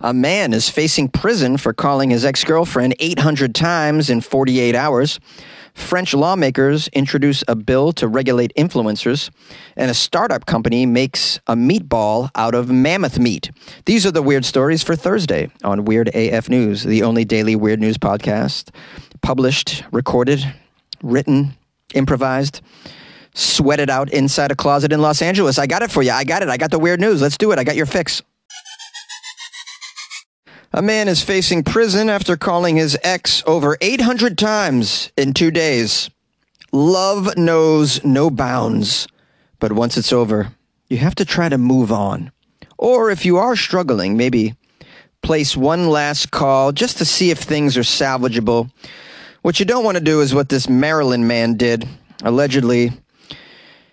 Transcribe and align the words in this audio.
A 0.00 0.14
man 0.14 0.52
is 0.52 0.68
facing 0.68 1.08
prison 1.08 1.56
for 1.56 1.72
calling 1.72 2.10
his 2.10 2.24
ex 2.24 2.44
girlfriend 2.44 2.94
800 3.00 3.52
times 3.52 4.08
in 4.10 4.20
48 4.20 4.76
hours. 4.76 5.18
French 5.74 6.14
lawmakers 6.14 6.86
introduce 6.88 7.42
a 7.48 7.56
bill 7.56 7.92
to 7.92 8.06
regulate 8.06 8.52
influencers, 8.56 9.30
and 9.76 9.90
a 9.90 9.94
startup 9.94 10.46
company 10.46 10.86
makes 10.86 11.40
a 11.48 11.56
meatball 11.56 12.30
out 12.36 12.54
of 12.54 12.70
mammoth 12.70 13.18
meat. 13.18 13.50
These 13.86 14.06
are 14.06 14.12
the 14.12 14.22
weird 14.22 14.44
stories 14.44 14.84
for 14.84 14.94
Thursday 14.94 15.50
on 15.64 15.84
Weird 15.84 16.08
AF 16.14 16.48
News, 16.48 16.84
the 16.84 17.02
only 17.02 17.24
daily 17.24 17.56
weird 17.56 17.80
news 17.80 17.98
podcast 17.98 18.70
published, 19.20 19.82
recorded, 19.90 20.54
written, 21.02 21.56
improvised, 21.92 22.60
sweated 23.34 23.90
out 23.90 24.12
inside 24.12 24.52
a 24.52 24.56
closet 24.56 24.92
in 24.92 25.00
Los 25.00 25.22
Angeles. 25.22 25.58
I 25.58 25.66
got 25.66 25.82
it 25.82 25.90
for 25.90 26.02
you. 26.02 26.12
I 26.12 26.22
got 26.22 26.42
it. 26.42 26.48
I 26.48 26.56
got 26.56 26.70
the 26.70 26.78
weird 26.78 27.00
news. 27.00 27.20
Let's 27.20 27.36
do 27.36 27.50
it. 27.50 27.58
I 27.58 27.64
got 27.64 27.76
your 27.76 27.86
fix. 27.86 28.22
A 30.72 30.82
man 30.82 31.08
is 31.08 31.22
facing 31.22 31.64
prison 31.64 32.10
after 32.10 32.36
calling 32.36 32.76
his 32.76 32.98
ex 33.02 33.42
over 33.46 33.78
800 33.80 34.36
times 34.36 35.10
in 35.16 35.32
two 35.32 35.50
days. 35.50 36.10
Love 36.72 37.38
knows 37.38 38.04
no 38.04 38.28
bounds, 38.28 39.08
but 39.60 39.72
once 39.72 39.96
it's 39.96 40.12
over, 40.12 40.52
you 40.88 40.98
have 40.98 41.14
to 41.14 41.24
try 41.24 41.48
to 41.48 41.56
move 41.56 41.90
on. 41.90 42.30
Or 42.76 43.10
if 43.10 43.24
you 43.24 43.38
are 43.38 43.56
struggling, 43.56 44.18
maybe 44.18 44.54
place 45.22 45.56
one 45.56 45.88
last 45.88 46.30
call 46.30 46.72
just 46.72 46.98
to 46.98 47.06
see 47.06 47.30
if 47.30 47.38
things 47.38 47.78
are 47.78 47.80
salvageable. 47.80 48.70
What 49.40 49.58
you 49.58 49.64
don't 49.64 49.84
want 49.84 49.96
to 49.96 50.04
do 50.04 50.20
is 50.20 50.34
what 50.34 50.50
this 50.50 50.68
Maryland 50.68 51.26
man 51.26 51.54
did. 51.54 51.88
Allegedly, 52.22 52.92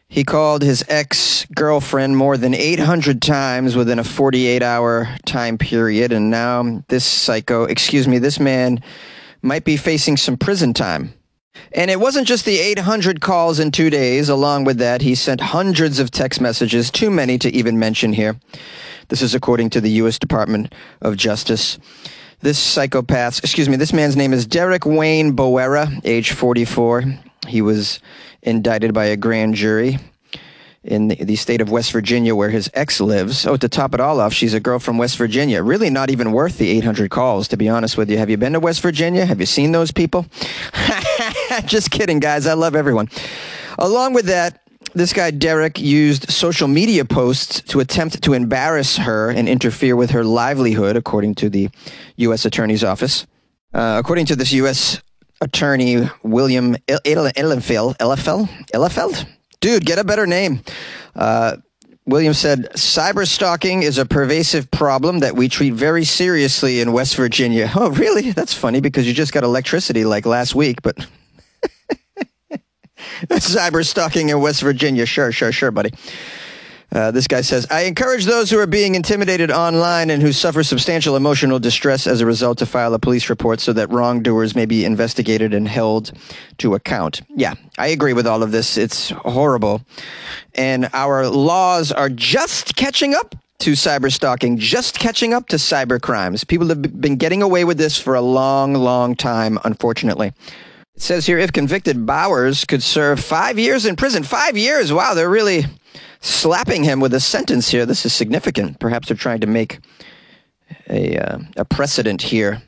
he 0.08 0.24
called 0.24 0.62
his 0.62 0.84
ex 0.88 1.46
girlfriend 1.56 2.18
more 2.18 2.38
than 2.38 2.54
800 2.54 3.22
times 3.22 3.76
within 3.76 4.00
a 4.00 4.04
48 4.04 4.62
hour 4.62 5.08
time 5.26 5.58
period, 5.58 6.12
and 6.12 6.30
now 6.30 6.84
this 6.88 7.06
psycho, 7.06 7.64
excuse 7.64 8.08
me, 8.08 8.20
this 8.20 8.40
man 8.40 8.82
might 9.42 9.66
be 9.66 9.78
facing 9.78 10.18
some 10.18 10.38
prison 10.38 10.74
time. 10.74 11.14
And 11.72 11.90
it 11.90 12.00
wasn't 12.00 12.28
just 12.28 12.46
the 12.46 12.60
800 12.60 13.22
calls 13.22 13.60
in 13.60 13.72
two 13.72 13.90
days. 13.90 14.30
Along 14.30 14.64
with 14.64 14.78
that, 14.78 15.02
he 15.02 15.16
sent 15.16 15.40
hundreds 15.40 16.00
of 16.00 16.12
text 16.12 16.42
messages, 16.42 16.92
too 16.92 17.10
many 17.10 17.38
to 17.40 17.50
even 17.50 17.80
mention 17.80 18.14
here. 18.14 18.38
This 19.08 19.22
is 19.22 19.36
according 19.36 19.70
to 19.72 19.82
the 19.82 19.92
U.S. 19.92 20.20
Department 20.20 20.74
of 21.02 21.16
Justice. 21.16 21.78
This 22.42 22.60
psychopath, 22.60 23.40
excuse 23.40 23.70
me, 23.70 23.78
this 23.78 23.94
man's 23.94 24.16
name 24.16 24.34
is 24.34 24.46
Derek 24.46 24.86
Wayne 24.86 25.32
Bowers, 25.34 25.88
age 26.04 26.32
44. 26.32 27.04
He 27.46 27.62
was 27.62 28.00
indicted 28.42 28.94
by 28.94 29.06
a 29.06 29.18
grand 29.18 29.56
jury 29.56 30.00
in 30.86 31.08
the, 31.08 31.36
state 31.36 31.62
of 31.62 31.72
West 31.72 31.92
Virginia 31.92 32.36
where 32.36 32.50
his 32.50 32.70
ex 32.74 33.02
lives. 33.02 33.46
Oh, 33.46 33.58
to 33.58 33.68
top 33.68 33.94
it 33.94 34.00
all 34.00 34.20
off, 34.20 34.34
she's 34.34 34.54
a 34.54 34.60
girl 34.60 34.80
from 34.80 34.98
West 34.98 35.18
Virginia. 35.18 35.64
Really 35.64 35.90
not 35.90 36.12
even 36.12 36.32
worth 36.32 36.58
the 36.58 36.70
800 36.70 37.10
calls, 37.10 37.48
to 37.50 37.58
be 37.58 37.68
honest 37.68 37.98
with 37.98 38.10
you. 38.10 38.18
Have 38.18 38.30
you 38.30 38.38
been 38.38 38.54
to 38.54 38.60
West 38.60 38.82
Virginia? 38.82 39.26
Have 39.26 39.40
you 39.40 39.46
seen 39.46 39.72
those 39.72 39.92
people? 39.92 40.26
Just 41.66 41.92
kidding, 41.92 42.20
guys. 42.20 42.46
I 42.46 42.54
love 42.54 42.76
everyone. 42.76 43.10
Along 43.80 44.14
with 44.14 44.26
that, 44.28 44.62
this 44.94 45.12
guy 45.12 45.32
Derek 45.32 45.80
used 45.80 46.30
social 46.30 46.68
media 46.68 47.04
posts 47.04 47.62
to 47.62 47.80
attempt 47.80 48.22
to 48.24 48.34
embarrass 48.34 48.98
her 48.98 49.30
and 49.30 49.50
interfere 49.50 49.96
with 49.96 50.12
her 50.12 50.24
livelihood, 50.24 50.96
according 50.96 51.36
to 51.36 51.50
the 51.50 51.70
U.S. 52.18 52.46
Attorney's 52.46 52.84
Office. 52.84 53.26
Uh, 53.74 53.98
according 54.00 54.26
to 54.28 54.36
this 54.38 54.54
U.S. 54.54 55.02
Attorney 55.42 56.10
William 56.24 56.76
Ihlenfeld, 56.88 57.98
Ihlenfeld, 57.98 59.28
dude, 59.60 59.86
get 59.86 60.00
a 60.00 60.04
better 60.04 60.26
name. 60.26 60.62
Uh, 61.16 61.58
William 62.08 62.34
said, 62.36 62.70
cyber 62.74 63.28
stalking 63.28 63.82
is 63.82 63.98
a 63.98 64.06
pervasive 64.06 64.70
problem 64.70 65.20
that 65.20 65.36
we 65.36 65.50
treat 65.50 65.74
very 65.74 66.04
seriously 66.04 66.80
in 66.80 66.92
West 66.92 67.16
Virginia. 67.16 67.72
Oh, 67.76 67.90
really? 67.90 68.32
That's 68.32 68.54
funny 68.54 68.80
because 68.80 69.08
you 69.08 69.14
just 69.14 69.34
got 69.34 69.44
electricity 69.44 70.06
like 70.06 70.26
last 70.26 70.56
week, 70.56 70.82
but 70.82 70.96
cyber 73.30 73.86
stalking 73.86 74.30
in 74.30 74.40
West 74.40 74.62
Virginia. 74.62 75.06
Sure, 75.06 75.32
sure, 75.32 75.52
sure, 75.52 75.72
buddy. 75.72 75.92
Uh, 76.96 77.12
this 77.12 77.28
guy 77.28 77.42
says, 77.42 77.68
I 77.70 77.82
encourage 77.82 78.24
those 78.24 78.50
who 78.50 78.58
are 78.58 78.66
being 78.66 78.96
intimidated 78.96 79.52
online 79.52 80.10
and 80.10 80.22
who 80.22 80.32
suffer 80.32 80.64
substantial 80.64 81.18
emotional 81.18 81.60
distress 81.60 82.08
as 82.08 82.22
a 82.22 82.26
result 82.26 82.58
to 82.60 82.66
file 82.66 82.94
a 82.94 83.00
police 83.00 83.30
report 83.30 83.60
so 83.60 83.74
that 83.74 83.90
wrongdoers 83.92 84.56
may 84.56 84.66
be 84.66 84.86
investigated 84.86 85.54
and 85.54 85.68
held 85.68 86.14
to 86.60 86.74
account. 86.74 87.22
Yeah, 87.36 87.56
I 87.78 87.88
agree 87.88 88.14
with 88.14 88.26
all 88.26 88.42
of 88.44 88.54
this. 88.54 88.78
It's 88.78 89.10
horrible. 89.10 89.82
And 90.54 90.90
our 90.94 91.28
laws 91.28 91.92
are 91.92 92.08
just 92.08 92.78
catching 92.78 93.14
up 93.14 93.36
to 93.60 93.74
cyber 93.74 94.10
stalking, 94.10 94.58
just 94.58 94.98
catching 94.98 95.34
up 95.34 95.50
to 95.50 95.58
cyber 95.58 96.02
crimes. 96.02 96.46
People 96.46 96.70
have 96.70 97.02
been 97.02 97.18
getting 97.18 97.42
away 97.42 97.66
with 97.66 97.78
this 97.78 98.00
for 98.00 98.16
a 98.16 98.22
long, 98.22 98.74
long 98.74 99.18
time, 99.18 99.60
unfortunately. 99.66 100.32
It 100.96 101.02
says 101.02 101.26
here 101.26 101.38
if 101.38 101.52
convicted, 101.52 102.06
Bowers 102.06 102.64
could 102.64 102.82
serve 102.82 103.20
five 103.20 103.60
years 103.60 103.86
in 103.86 103.96
prison. 103.96 104.24
Five 104.24 104.58
years. 104.58 104.94
Wow, 104.94 105.14
they're 105.14 105.30
really 105.30 105.66
slapping 106.22 106.84
him 106.84 107.02
with 107.02 107.14
a 107.14 107.20
sentence 107.20 107.70
here. 107.70 107.86
This 107.86 108.06
is 108.06 108.14
significant. 108.14 108.80
Perhaps 108.80 109.10
they're 109.10 109.18
trying 109.18 109.42
to 109.42 109.48
make 109.48 109.80
a, 110.90 111.18
uh, 111.18 111.40
a 111.58 111.66
precedent 111.66 112.22
here 112.22 112.62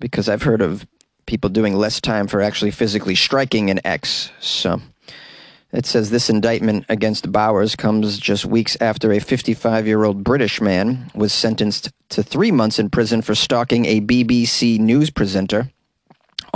because 0.00 0.28
I've 0.28 0.42
heard 0.42 0.60
of 0.60 0.86
people 1.26 1.48
doing 1.48 1.74
less 1.74 2.00
time 2.00 2.26
for 2.26 2.40
actually 2.40 2.72
physically 2.72 3.14
striking 3.14 3.70
an 3.70 3.80
ex. 3.84 4.30
So 4.40 4.80
it 5.72 5.86
says 5.86 6.10
this 6.10 6.28
indictment 6.28 6.86
against 6.88 7.30
Bowers 7.30 7.76
comes 7.76 8.18
just 8.18 8.46
weeks 8.46 8.76
after 8.80 9.12
a 9.12 9.20
55 9.20 9.86
year 9.86 10.04
old 10.04 10.24
British 10.24 10.60
man 10.60 11.08
was 11.14 11.32
sentenced 11.32 11.90
to 12.10 12.22
three 12.22 12.50
months 12.50 12.80
in 12.80 12.90
prison 12.90 13.22
for 13.22 13.34
stalking 13.36 13.86
a 13.86 14.00
BBC 14.00 14.78
news 14.80 15.10
presenter 15.10 15.70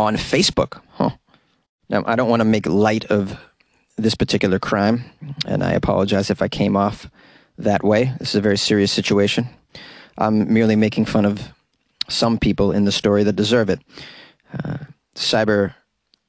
on 0.00 0.16
Facebook. 0.16 0.80
Huh. 0.92 1.10
Now, 1.88 2.02
I 2.06 2.16
don't 2.16 2.30
want 2.30 2.40
to 2.40 2.44
make 2.44 2.66
light 2.66 3.04
of 3.06 3.38
this 3.96 4.14
particular 4.14 4.58
crime, 4.58 5.04
and 5.46 5.62
I 5.62 5.72
apologize 5.72 6.30
if 6.30 6.40
I 6.40 6.48
came 6.48 6.76
off 6.76 7.10
that 7.58 7.84
way. 7.84 8.12
This 8.18 8.30
is 8.30 8.36
a 8.36 8.40
very 8.40 8.56
serious 8.56 8.90
situation. 8.90 9.48
I'm 10.16 10.52
merely 10.52 10.76
making 10.76 11.04
fun 11.04 11.24
of 11.24 11.48
some 12.08 12.38
people 12.38 12.72
in 12.72 12.84
the 12.84 12.92
story 12.92 13.22
that 13.24 13.36
deserve 13.36 13.68
it. 13.68 13.80
Uh, 14.52 14.78
cyber 15.14 15.74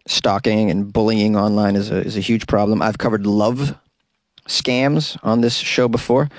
stalking 0.08 0.70
and 0.70 0.92
bullying 0.92 1.36
online 1.36 1.76
is 1.76 1.92
a, 1.92 1.98
is 1.98 2.18
a 2.18 2.22
huge 2.22 2.48
problem. 2.48 2.82
I've 2.82 2.98
covered 2.98 3.26
love 3.26 3.78
scams 4.48 5.18
on 5.24 5.42
this 5.42 5.56
show 5.56 5.88
before. 5.88 6.30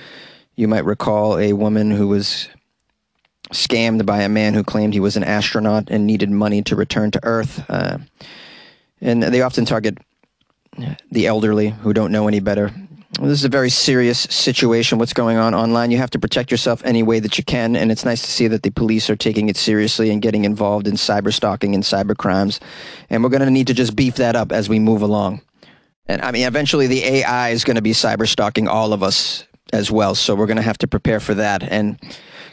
You 0.55 0.69
might 0.69 0.85
recall 0.85 1.39
a 1.39 1.55
woman 1.55 1.91
who 1.91 2.09
was 2.09 2.49
scammed 3.53 4.05
by 4.05 4.23
a 4.23 4.29
man 4.29 4.55
who 4.55 4.65
claimed 4.65 4.95
he 4.95 5.01
was 5.01 5.17
an 5.17 5.25
astronaut 5.25 5.89
and 5.89 6.07
needed 6.07 6.31
money 6.31 6.63
to 6.63 6.77
return 6.77 7.11
to 7.13 7.21
Earth. 7.23 7.65
Uh, 7.69 7.99
and 9.01 9.23
they 9.23 9.43
often 9.43 9.65
target 9.65 9.99
the 11.11 11.27
elderly 11.27 11.71
who 11.71 11.93
don't 11.93 12.13
know 12.13 12.29
any 12.29 12.41
better. 12.41 12.73
This 13.21 13.41
is 13.41 13.45
a 13.45 13.51
very 13.51 13.69
serious 13.69 14.21
situation, 14.21 14.99
what's 14.99 15.13
going 15.13 15.37
on 15.37 15.55
online. 15.55 15.91
You 15.91 15.99
have 15.99 16.11
to 16.11 16.19
protect 16.19 16.51
yourself 16.51 16.83
any 16.83 17.03
way 17.03 17.21
that 17.21 17.37
you 17.37 17.45
can, 17.45 17.77
and 17.77 17.93
it's 17.93 18.07
nice 18.07 18.23
to 18.23 18.31
see 18.31 18.49
that 18.49 18.63
the 18.63 18.71
police 18.71 19.11
are 19.11 19.17
taking 19.17 19.51
it 19.51 19.57
seriously 19.59 20.11
and 20.11 20.23
getting 20.23 20.47
involved 20.47 20.89
in 20.89 20.95
cyber 20.95 21.31
stalking 21.31 21.75
and 21.75 21.85
cyber 21.85 22.17
crimes. 22.17 22.59
And 23.11 23.23
we're 23.23 23.29
going 23.29 23.43
to 23.43 23.51
need 23.51 23.67
to 23.67 23.75
just 23.75 23.95
beef 23.95 24.15
that 24.15 24.35
up 24.35 24.51
as 24.51 24.71
we 24.71 24.79
move 24.79 25.03
along. 25.03 25.43
And 26.07 26.23
I 26.23 26.33
mean, 26.33 26.47
eventually 26.47 26.87
the 26.87 27.05
AI 27.05 27.51
is 27.51 27.65
going 27.65 27.77
to 27.77 27.83
be 27.83 27.93
cyber 27.93 28.27
stalking 28.27 28.67
all 28.67 28.95
of 28.95 29.03
us 29.03 29.47
as 29.75 29.91
well, 29.91 30.15
so 30.15 30.35
we're 30.35 30.47
going 30.47 30.57
to 30.57 30.63
have 30.63 30.79
to 30.79 30.89
prepare 30.89 31.21
for 31.21 31.35
that. 31.35 31.63
And 31.63 31.99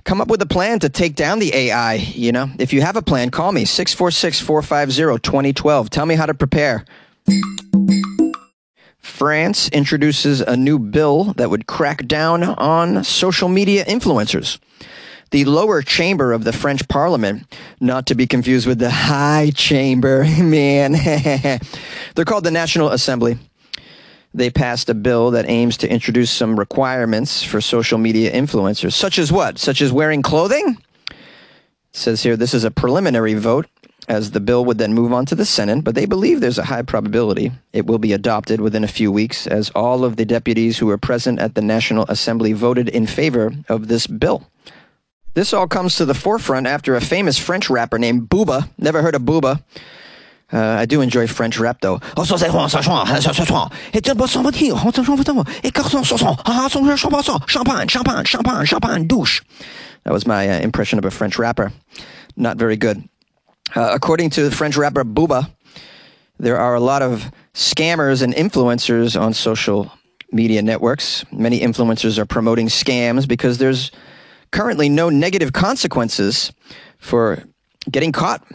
come 0.03 0.21
up 0.21 0.27
with 0.27 0.41
a 0.41 0.45
plan 0.45 0.79
to 0.79 0.89
take 0.89 1.15
down 1.15 1.39
the 1.39 1.53
AI. 1.53 1.93
You 1.93 2.31
know, 2.31 2.49
if 2.59 2.73
you 2.73 2.81
have 2.81 2.95
a 2.95 3.01
plan, 3.01 3.29
call 3.29 3.51
me 3.51 3.65
646 3.65 4.39
450 4.39 5.19
2012. 5.19 5.89
Tell 5.89 6.05
me 6.05 6.15
how 6.15 6.25
to 6.25 6.33
prepare. 6.33 6.85
France 8.99 9.69
introduces 9.69 10.41
a 10.41 10.55
new 10.55 10.79
bill 10.79 11.33
that 11.33 11.49
would 11.49 11.67
crack 11.67 12.05
down 12.05 12.43
on 12.43 13.03
social 13.03 13.49
media 13.49 13.83
influencers. 13.85 14.59
The 15.31 15.45
lower 15.45 15.81
chamber 15.81 16.31
of 16.33 16.43
the 16.43 16.53
French 16.53 16.87
parliament, 16.87 17.45
not 17.79 18.07
to 18.07 18.15
be 18.15 18.25
confused 18.25 18.65
with 18.65 18.79
the 18.79 18.89
high 18.89 19.51
chamber, 19.53 20.23
man. 20.41 20.93
They're 22.15 22.25
called 22.25 22.45
the 22.45 22.51
National 22.51 22.89
Assembly. 22.89 23.37
They 24.33 24.49
passed 24.49 24.89
a 24.89 24.93
bill 24.93 25.31
that 25.31 25.49
aims 25.49 25.77
to 25.77 25.89
introduce 25.89 26.29
some 26.29 26.59
requirements 26.59 27.43
for 27.43 27.61
social 27.61 27.97
media 27.97 28.31
influencers, 28.31 28.93
such 28.93 29.17
as 29.17 29.31
what? 29.31 29.57
Such 29.57 29.81
as 29.81 29.91
wearing 29.91 30.21
clothing? 30.21 30.77
It 31.09 31.15
says 31.93 32.21
here 32.21 32.37
this 32.37 32.53
is 32.53 32.63
a 32.63 32.71
preliminary 32.71 33.33
vote 33.33 33.67
as 34.07 34.31
the 34.31 34.39
bill 34.39 34.65
would 34.65 34.79
then 34.79 34.93
move 34.93 35.13
on 35.13 35.25
to 35.27 35.35
the 35.35 35.45
Senate, 35.45 35.83
but 35.83 35.93
they 35.93 36.05
believe 36.05 36.41
there's 36.41 36.57
a 36.57 36.65
high 36.65 36.81
probability 36.81 37.51
it 37.73 37.85
will 37.85 37.99
be 37.99 38.11
adopted 38.11 38.59
within 38.59 38.83
a 38.83 38.87
few 38.87 39.11
weeks, 39.11 39.45
as 39.45 39.69
all 39.71 40.03
of 40.03 40.15
the 40.15 40.25
deputies 40.25 40.79
who 40.79 40.87
were 40.87 40.97
present 40.97 41.39
at 41.39 41.53
the 41.53 41.61
National 41.61 42.05
Assembly 42.09 42.51
voted 42.53 42.89
in 42.89 43.05
favor 43.05 43.53
of 43.69 43.87
this 43.87 44.07
bill. 44.07 44.49
This 45.35 45.53
all 45.53 45.67
comes 45.67 45.95
to 45.95 46.05
the 46.05 46.15
forefront 46.15 46.65
after 46.65 46.95
a 46.95 47.01
famous 47.01 47.37
French 47.37 47.69
rapper 47.69 47.99
named 47.99 48.29
Booba, 48.29 48.69
never 48.79 49.03
heard 49.03 49.13
of 49.13 49.21
Booba, 49.21 49.63
uh, 50.51 50.57
I 50.57 50.85
do 50.85 51.01
enjoy 51.01 51.27
French 51.27 51.59
rap 51.59 51.81
though. 51.81 51.99
That 60.03 60.13
was 60.13 60.25
my 60.25 60.49
uh, 60.49 60.59
impression 60.59 60.97
of 60.97 61.05
a 61.05 61.11
French 61.11 61.37
rapper. 61.37 61.71
Not 62.35 62.57
very 62.57 62.77
good. 62.77 63.07
Uh, 63.75 63.91
according 63.93 64.31
to 64.31 64.43
the 64.43 64.51
French 64.55 64.77
rapper 64.77 65.03
Booba, 65.03 65.51
there 66.39 66.57
are 66.57 66.73
a 66.73 66.79
lot 66.79 67.01
of 67.01 67.31
scammers 67.53 68.23
and 68.23 68.33
influencers 68.33 69.19
on 69.19 69.33
social 69.33 69.91
media 70.31 70.61
networks. 70.61 71.25
Many 71.31 71.59
influencers 71.59 72.17
are 72.17 72.25
promoting 72.25 72.67
scams 72.67 73.27
because 73.27 73.57
there's 73.57 73.91
currently 74.51 74.89
no 74.89 75.09
negative 75.09 75.53
consequences 75.53 76.51
for 76.97 77.43
getting 77.91 78.11
caught 78.11 78.45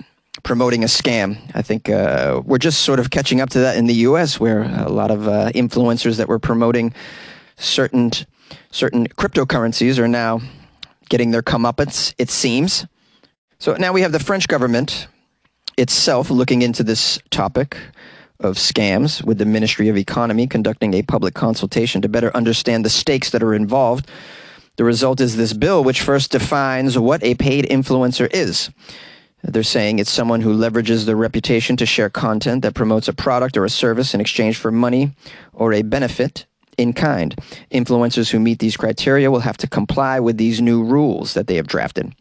promoting 0.44 0.84
a 0.84 0.86
scam. 0.86 1.38
I 1.54 1.62
think 1.62 1.88
uh, 1.88 2.40
we're 2.44 2.58
just 2.58 2.82
sort 2.82 3.00
of 3.00 3.10
catching 3.10 3.40
up 3.40 3.50
to 3.50 3.60
that 3.60 3.76
in 3.76 3.86
the 3.86 3.94
U.S., 4.08 4.38
where 4.38 4.62
a 4.62 4.88
lot 4.88 5.10
of 5.10 5.26
uh, 5.26 5.50
influencers 5.54 6.18
that 6.18 6.28
were 6.28 6.38
promoting 6.38 6.94
certain 7.56 8.12
certain 8.70 9.08
cryptocurrencies 9.08 9.98
are 9.98 10.06
now 10.08 10.40
getting 11.08 11.32
their 11.32 11.42
comeuppance. 11.42 12.14
It 12.18 12.30
seems. 12.30 12.86
So 13.58 13.74
now 13.74 13.92
we 13.92 14.02
have 14.02 14.12
the 14.12 14.20
French 14.20 14.46
government 14.46 15.08
itself 15.76 16.30
looking 16.30 16.62
into 16.62 16.84
this 16.84 17.18
topic 17.30 17.76
of 18.40 18.56
scams 18.56 19.24
with 19.24 19.38
the 19.38 19.44
Ministry 19.44 19.88
of 19.88 19.96
Economy 19.96 20.46
conducting 20.46 20.94
a 20.94 21.02
public 21.02 21.34
consultation 21.34 22.02
to 22.02 22.08
better 22.08 22.30
understand 22.36 22.84
the 22.84 22.90
stakes 22.90 23.30
that 23.30 23.42
are 23.42 23.54
involved. 23.54 24.08
The 24.76 24.84
result 24.84 25.20
is 25.20 25.36
this 25.36 25.52
bill, 25.52 25.84
which 25.84 26.02
first 26.02 26.32
defines 26.32 26.98
what 26.98 27.22
a 27.22 27.34
paid 27.36 27.64
influencer 27.66 28.28
is. 28.32 28.70
They're 29.46 29.62
saying 29.62 29.98
it's 29.98 30.10
someone 30.10 30.40
who 30.40 30.56
leverages 30.56 31.04
their 31.04 31.16
reputation 31.16 31.76
to 31.76 31.86
share 31.86 32.08
content 32.08 32.62
that 32.62 32.74
promotes 32.74 33.08
a 33.08 33.12
product 33.12 33.56
or 33.56 33.64
a 33.64 33.70
service 33.70 34.14
in 34.14 34.20
exchange 34.20 34.56
for 34.56 34.70
money 34.70 35.12
or 35.52 35.72
a 35.72 35.82
benefit 35.82 36.46
in 36.78 36.94
kind. 36.94 37.36
Influencers 37.70 38.30
who 38.30 38.40
meet 38.40 38.58
these 38.58 38.76
criteria 38.76 39.30
will 39.30 39.40
have 39.40 39.58
to 39.58 39.66
comply 39.66 40.18
with 40.18 40.38
these 40.38 40.60
new 40.60 40.82
rules 40.82 41.34
that 41.34 41.46
they 41.46 41.56
have 41.56 41.66
drafted. 41.66 42.14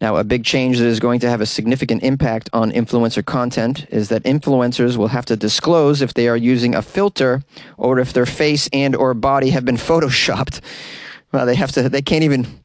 Now, 0.00 0.16
a 0.16 0.24
big 0.24 0.44
change 0.44 0.78
that 0.78 0.86
is 0.86 1.00
going 1.00 1.20
to 1.20 1.30
have 1.30 1.40
a 1.40 1.46
significant 1.46 2.02
impact 2.02 2.50
on 2.52 2.72
influencer 2.72 3.24
content 3.24 3.86
is 3.90 4.08
that 4.08 4.24
influencers 4.24 4.96
will 4.96 5.08
have 5.08 5.24
to 5.26 5.36
disclose 5.36 6.02
if 6.02 6.14
they 6.14 6.28
are 6.28 6.36
using 6.36 6.74
a 6.74 6.82
filter 6.82 7.42
or 7.78 7.98
if 7.98 8.12
their 8.12 8.26
face 8.26 8.68
and 8.72 8.96
or 8.96 9.14
body 9.14 9.50
have 9.50 9.64
been 9.64 9.76
photoshopped. 9.76 10.60
Well, 11.30 11.46
they 11.46 11.54
have 11.54 11.72
to 11.72 11.88
they 11.88 12.02
can't 12.02 12.24
even 12.24 12.61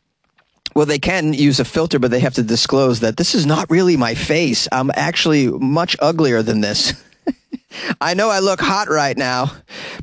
well, 0.77 0.85
they 0.85 1.00
can 1.00 1.33
use 1.33 1.59
a 1.59 1.65
filter, 1.65 1.97
but 1.97 2.12
they 2.12 2.19
have 2.19 2.35
to 2.35 2.44
disclose 2.44 3.00
that 3.00 3.18
this 3.18 3.33
is 3.33 3.47
not 3.47 3.68
really 3.71 3.97
my 3.97 4.13
face. 4.13 4.68
I'm 4.71 4.91
actually 4.94 5.47
much 5.47 5.95
uglier 6.00 6.44
than 6.44 6.62
this. 6.62 6.94
I 8.00 8.13
know 8.13 8.29
I 8.29 8.41
look 8.41 8.62
hot 8.62 8.88
right 8.88 9.18
now, 9.18 9.51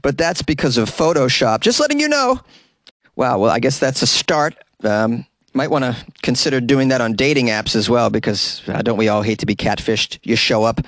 but 0.02 0.18
that's 0.18 0.42
because 0.42 0.76
of 0.76 0.90
Photoshop. 0.90 1.60
Just 1.60 1.78
letting 1.78 2.00
you 2.00 2.08
know. 2.08 2.40
Wow. 3.14 3.38
Well, 3.38 3.52
I 3.52 3.60
guess 3.60 3.78
that's 3.78 4.02
a 4.02 4.06
start. 4.08 4.56
Um, 4.82 5.24
might 5.52 5.70
want 5.70 5.84
to 5.84 5.96
consider 6.24 6.60
doing 6.60 6.88
that 6.88 7.00
on 7.00 7.12
dating 7.12 7.46
apps 7.46 7.76
as 7.76 7.88
well 7.88 8.10
because 8.10 8.60
uh, 8.66 8.82
don't 8.82 8.98
we 8.98 9.06
all 9.06 9.22
hate 9.22 9.38
to 9.38 9.46
be 9.46 9.54
catfished? 9.54 10.18
You 10.24 10.34
show 10.34 10.64
up 10.64 10.80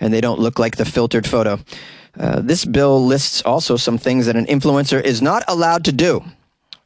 and 0.00 0.14
they 0.14 0.22
don't 0.22 0.40
look 0.40 0.58
like 0.58 0.76
the 0.76 0.86
filtered 0.86 1.26
photo. 1.26 1.58
Uh, 2.18 2.40
this 2.40 2.64
bill 2.64 3.04
lists 3.04 3.42
also 3.42 3.76
some 3.76 3.98
things 3.98 4.24
that 4.24 4.36
an 4.36 4.46
influencer 4.46 4.98
is 4.98 5.20
not 5.20 5.44
allowed 5.46 5.84
to 5.84 5.92
do. 5.92 6.24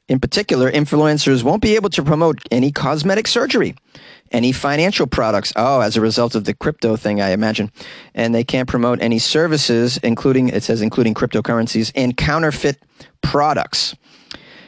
In 0.06 0.21
particular, 0.21 0.71
influencers 0.71 1.43
won't 1.43 1.62
be 1.62 1.77
able 1.77 1.89
to 1.91 2.03
promote 2.03 2.39
any 2.51 2.71
cosmetic 2.71 3.27
surgery, 3.27 3.75
any 4.31 4.53
financial 4.53 5.06
products. 5.06 5.51
Oh, 5.56 5.81
as 5.81 5.97
a 5.97 6.03
result 6.03 6.35
of 6.35 6.45
the 6.45 6.53
crypto 6.53 6.97
thing, 6.97 7.23
I 7.23 7.31
imagine. 7.31 7.73
And 8.15 8.35
they 8.35 8.45
can't 8.45 8.69
promote 8.69 9.01
any 9.01 9.19
services, 9.19 9.97
including, 10.03 10.51
it 10.51 10.62
says, 10.62 10.83
including 10.83 11.15
cryptocurrencies 11.15 11.91
and 11.95 12.15
counterfeit 12.19 12.83
products. 13.23 13.95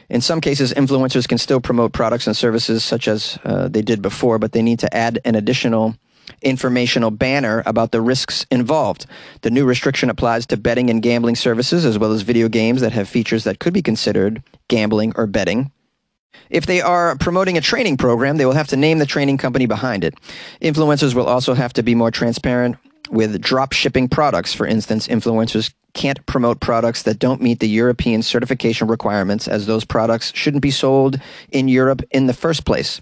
In 0.09 0.21
some 0.21 0.41
cases, 0.41 0.73
influencers 0.73 1.27
can 1.27 1.37
still 1.37 1.61
promote 1.61 1.93
products 1.93 2.25
and 2.25 2.35
services 2.35 2.83
such 2.83 3.07
as 3.07 3.37
uh, 3.45 3.67
they 3.67 3.83
did 3.83 4.01
before, 4.01 4.39
but 4.39 4.53
they 4.53 4.63
need 4.63 4.79
to 4.79 4.95
add 4.95 5.19
an 5.23 5.35
additional 5.35 5.95
informational 6.41 7.11
banner 7.11 7.61
about 7.65 7.91
the 7.91 8.01
risks 8.01 8.45
involved. 8.49 9.05
The 9.41 9.51
new 9.51 9.65
restriction 9.65 10.09
applies 10.09 10.45
to 10.47 10.57
betting 10.57 10.89
and 10.89 11.01
gambling 11.01 11.35
services 11.35 11.85
as 11.85 11.99
well 11.99 12.11
as 12.11 12.23
video 12.23 12.49
games 12.49 12.81
that 12.81 12.91
have 12.93 13.07
features 13.07 13.43
that 13.43 13.59
could 13.59 13.73
be 13.73 13.81
considered 13.81 14.41
gambling 14.67 15.13
or 15.15 15.27
betting. 15.27 15.71
If 16.49 16.65
they 16.65 16.81
are 16.81 17.15
promoting 17.17 17.57
a 17.57 17.61
training 17.61 17.97
program, 17.97 18.37
they 18.37 18.45
will 18.45 18.53
have 18.53 18.67
to 18.69 18.77
name 18.77 18.99
the 18.99 19.05
training 19.05 19.37
company 19.37 19.65
behind 19.65 20.03
it. 20.03 20.15
Influencers 20.61 21.13
will 21.13 21.27
also 21.27 21.53
have 21.53 21.73
to 21.73 21.83
be 21.83 21.95
more 21.95 22.11
transparent 22.11 22.77
with 23.09 23.41
drop 23.41 23.73
shipping 23.73 24.07
products. 24.07 24.53
For 24.53 24.65
instance, 24.65 25.07
influencers 25.07 25.73
can't 25.93 26.23
promote 26.25 26.59
products 26.59 27.03
that 27.03 27.19
don't 27.19 27.41
meet 27.41 27.59
the 27.59 27.69
European 27.69 28.21
certification 28.21 28.87
requirements, 28.87 29.47
as 29.47 29.65
those 29.65 29.83
products 29.83 30.31
shouldn't 30.35 30.61
be 30.61 30.71
sold 30.71 31.19
in 31.51 31.67
Europe 31.67 32.01
in 32.11 32.27
the 32.27 32.33
first 32.33 32.65
place. 32.65 33.01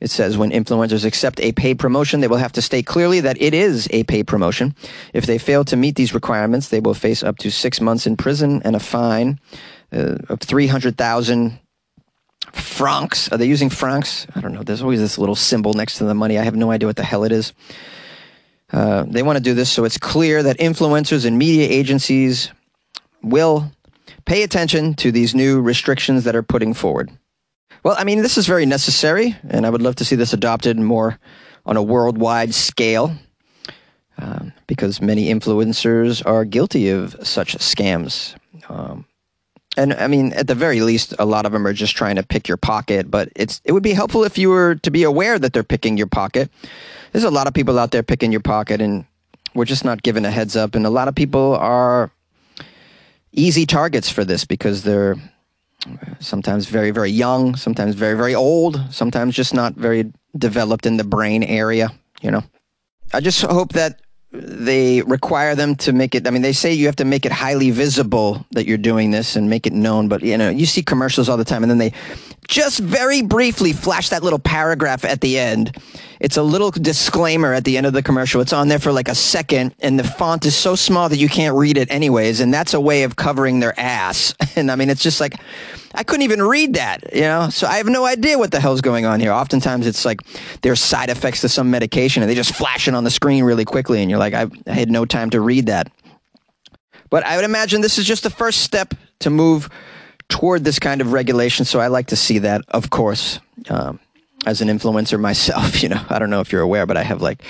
It 0.00 0.10
says 0.10 0.36
when 0.36 0.50
influencers 0.50 1.04
accept 1.04 1.40
a 1.40 1.52
paid 1.52 1.78
promotion, 1.78 2.20
they 2.20 2.28
will 2.28 2.36
have 2.36 2.52
to 2.52 2.62
state 2.62 2.86
clearly 2.86 3.20
that 3.20 3.40
it 3.40 3.54
is 3.54 3.88
a 3.90 4.04
paid 4.04 4.26
promotion. 4.26 4.74
If 5.12 5.26
they 5.26 5.38
fail 5.38 5.64
to 5.66 5.76
meet 5.76 5.96
these 5.96 6.12
requirements, 6.12 6.68
they 6.68 6.80
will 6.80 6.94
face 6.94 7.22
up 7.22 7.38
to 7.38 7.50
six 7.50 7.80
months 7.80 8.06
in 8.06 8.16
prison 8.16 8.60
and 8.64 8.74
a 8.74 8.80
fine 8.80 9.38
uh, 9.94 10.16
of 10.28 10.40
300,000 10.40 11.58
francs. 12.52 13.30
Are 13.30 13.38
they 13.38 13.46
using 13.46 13.70
francs? 13.70 14.26
I 14.34 14.40
don't 14.40 14.52
know. 14.52 14.62
There's 14.62 14.82
always 14.82 15.00
this 15.00 15.18
little 15.18 15.34
symbol 15.34 15.74
next 15.74 15.98
to 15.98 16.04
the 16.04 16.14
money. 16.14 16.38
I 16.38 16.42
have 16.44 16.56
no 16.56 16.70
idea 16.70 16.86
what 16.86 16.96
the 16.96 17.04
hell 17.04 17.24
it 17.24 17.32
is. 17.32 17.52
Uh, 18.72 19.04
they 19.06 19.22
want 19.22 19.36
to 19.36 19.42
do 19.42 19.54
this 19.54 19.70
so 19.70 19.84
it's 19.84 19.98
clear 19.98 20.42
that 20.42 20.58
influencers 20.58 21.24
and 21.24 21.38
media 21.38 21.68
agencies 21.68 22.50
will 23.22 23.70
pay 24.24 24.42
attention 24.42 24.94
to 24.94 25.12
these 25.12 25.34
new 25.34 25.60
restrictions 25.60 26.24
that 26.24 26.34
are 26.34 26.42
putting 26.42 26.74
forward. 26.74 27.10
Well, 27.82 27.96
I 27.98 28.04
mean, 28.04 28.22
this 28.22 28.38
is 28.38 28.46
very 28.46 28.66
necessary, 28.66 29.36
and 29.48 29.66
I 29.66 29.70
would 29.70 29.82
love 29.82 29.96
to 29.96 30.04
see 30.04 30.16
this 30.16 30.32
adopted 30.32 30.78
more 30.78 31.18
on 31.66 31.76
a 31.76 31.82
worldwide 31.82 32.54
scale 32.54 33.14
um, 34.18 34.52
because 34.66 35.00
many 35.00 35.26
influencers 35.26 36.24
are 36.24 36.44
guilty 36.44 36.88
of 36.88 37.14
such 37.22 37.56
scams. 37.58 38.34
Um, 38.68 39.04
and 39.76 39.92
I 39.94 40.06
mean, 40.06 40.32
at 40.34 40.46
the 40.46 40.54
very 40.54 40.80
least, 40.80 41.14
a 41.18 41.24
lot 41.24 41.46
of 41.46 41.52
them 41.52 41.66
are 41.66 41.72
just 41.72 41.96
trying 41.96 42.16
to 42.16 42.22
pick 42.22 42.48
your 42.48 42.56
pocket. 42.56 43.10
But 43.10 43.30
it's 43.34 43.60
it 43.64 43.72
would 43.72 43.82
be 43.82 43.92
helpful 43.92 44.24
if 44.24 44.38
you 44.38 44.50
were 44.50 44.76
to 44.76 44.90
be 44.90 45.02
aware 45.02 45.38
that 45.38 45.52
they're 45.52 45.62
picking 45.62 45.96
your 45.96 46.06
pocket 46.06 46.50
there's 47.14 47.24
a 47.24 47.30
lot 47.30 47.46
of 47.46 47.54
people 47.54 47.78
out 47.78 47.92
there 47.92 48.02
picking 48.02 48.32
your 48.32 48.40
pocket 48.40 48.80
and 48.80 49.06
we're 49.54 49.64
just 49.64 49.84
not 49.84 50.02
given 50.02 50.24
a 50.24 50.30
heads 50.32 50.56
up 50.56 50.74
and 50.74 50.84
a 50.84 50.90
lot 50.90 51.06
of 51.06 51.14
people 51.14 51.54
are 51.54 52.10
easy 53.32 53.64
targets 53.64 54.10
for 54.10 54.24
this 54.24 54.44
because 54.44 54.82
they're 54.82 55.14
sometimes 56.18 56.66
very 56.66 56.90
very 56.90 57.10
young 57.10 57.54
sometimes 57.54 57.94
very 57.94 58.16
very 58.16 58.34
old 58.34 58.80
sometimes 58.92 59.36
just 59.36 59.54
not 59.54 59.74
very 59.74 60.12
developed 60.36 60.86
in 60.86 60.96
the 60.96 61.04
brain 61.04 61.44
area 61.44 61.88
you 62.20 62.32
know 62.32 62.42
i 63.12 63.20
just 63.20 63.42
hope 63.42 63.72
that 63.74 64.00
they 64.34 65.00
require 65.02 65.54
them 65.54 65.76
to 65.76 65.92
make 65.92 66.14
it 66.14 66.26
i 66.26 66.30
mean 66.30 66.42
they 66.42 66.52
say 66.52 66.72
you 66.72 66.86
have 66.86 66.96
to 66.96 67.04
make 67.04 67.24
it 67.24 67.30
highly 67.30 67.70
visible 67.70 68.44
that 68.50 68.66
you're 68.66 68.76
doing 68.76 69.12
this 69.12 69.36
and 69.36 69.48
make 69.48 69.64
it 69.66 69.72
known 69.72 70.08
but 70.08 70.22
you 70.22 70.36
know 70.36 70.48
you 70.50 70.66
see 70.66 70.82
commercials 70.82 71.28
all 71.28 71.36
the 71.36 71.44
time 71.44 71.62
and 71.62 71.70
then 71.70 71.78
they 71.78 71.92
just 72.48 72.80
very 72.80 73.22
briefly 73.22 73.72
flash 73.72 74.08
that 74.08 74.24
little 74.24 74.38
paragraph 74.40 75.04
at 75.04 75.20
the 75.20 75.38
end 75.38 75.76
it's 76.20 76.36
a 76.36 76.42
little 76.42 76.70
disclaimer 76.70 77.52
at 77.52 77.64
the 77.64 77.76
end 77.76 77.86
of 77.86 77.92
the 77.92 78.02
commercial 78.02 78.40
it's 78.40 78.52
on 78.52 78.68
there 78.68 78.78
for 78.78 78.92
like 78.92 79.08
a 79.08 79.14
second 79.14 79.74
and 79.80 79.98
the 79.98 80.04
font 80.04 80.44
is 80.46 80.54
so 80.54 80.74
small 80.74 81.08
that 81.08 81.16
you 81.16 81.28
can't 81.28 81.56
read 81.56 81.76
it 81.76 81.90
anyways 81.90 82.40
and 82.40 82.52
that's 82.52 82.74
a 82.74 82.80
way 82.80 83.02
of 83.02 83.16
covering 83.16 83.60
their 83.60 83.78
ass 83.78 84.34
and 84.56 84.70
i 84.70 84.76
mean 84.76 84.90
it's 84.90 85.02
just 85.02 85.20
like 85.20 85.34
I 85.96 86.02
couldn't 86.02 86.22
even 86.22 86.42
read 86.42 86.74
that, 86.74 87.14
you 87.14 87.20
know? 87.20 87.50
So 87.50 87.68
I 87.68 87.76
have 87.76 87.86
no 87.86 88.04
idea 88.04 88.36
what 88.36 88.50
the 88.50 88.58
hell's 88.58 88.80
going 88.80 89.06
on 89.06 89.20
here. 89.20 89.30
Oftentimes 89.30 89.86
it's 89.86 90.04
like 90.04 90.22
there's 90.62 90.80
side 90.80 91.08
effects 91.08 91.40
to 91.42 91.48
some 91.48 91.70
medication 91.70 92.22
and 92.22 92.28
they 92.28 92.34
just 92.34 92.52
flash 92.54 92.88
it 92.88 92.94
on 92.94 93.04
the 93.04 93.12
screen 93.12 93.44
really 93.44 93.64
quickly 93.64 94.02
and 94.02 94.10
you're 94.10 94.18
like, 94.18 94.34
I, 94.34 94.48
I 94.66 94.72
had 94.72 94.90
no 94.90 95.04
time 95.04 95.30
to 95.30 95.40
read 95.40 95.66
that. 95.66 95.92
But 97.10 97.24
I 97.24 97.36
would 97.36 97.44
imagine 97.44 97.80
this 97.80 97.96
is 97.96 98.06
just 98.06 98.24
the 98.24 98.30
first 98.30 98.62
step 98.62 98.92
to 99.20 99.30
move 99.30 99.70
toward 100.28 100.64
this 100.64 100.80
kind 100.80 101.00
of 101.00 101.12
regulation. 101.12 101.64
So 101.64 101.78
I 101.78 101.86
like 101.86 102.08
to 102.08 102.16
see 102.16 102.38
that, 102.40 102.62
of 102.68 102.90
course, 102.90 103.38
um, 103.70 104.00
as 104.46 104.60
an 104.60 104.68
influencer 104.68 105.18
myself. 105.20 105.74
You 105.82 105.90
know, 105.90 106.04
I 106.08 106.18
don't 106.18 106.30
know 106.30 106.40
if 106.40 106.50
you're 106.52 106.62
aware, 106.62 106.86
but 106.86 106.96
I 106.96 107.02
have 107.02 107.20
like 107.20 107.42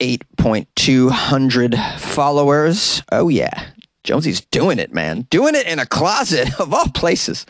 8.200 0.00 1.98
followers. 1.98 3.02
Oh, 3.12 3.28
yeah. 3.28 3.66
Jonesy's 4.04 4.40
doing 4.40 4.78
it, 4.78 4.94
man. 4.94 5.26
Doing 5.30 5.54
it 5.54 5.66
in 5.66 5.78
a 5.78 5.86
closet 5.86 6.48
of 6.60 6.72
all 6.72 6.88
places. 6.88 7.44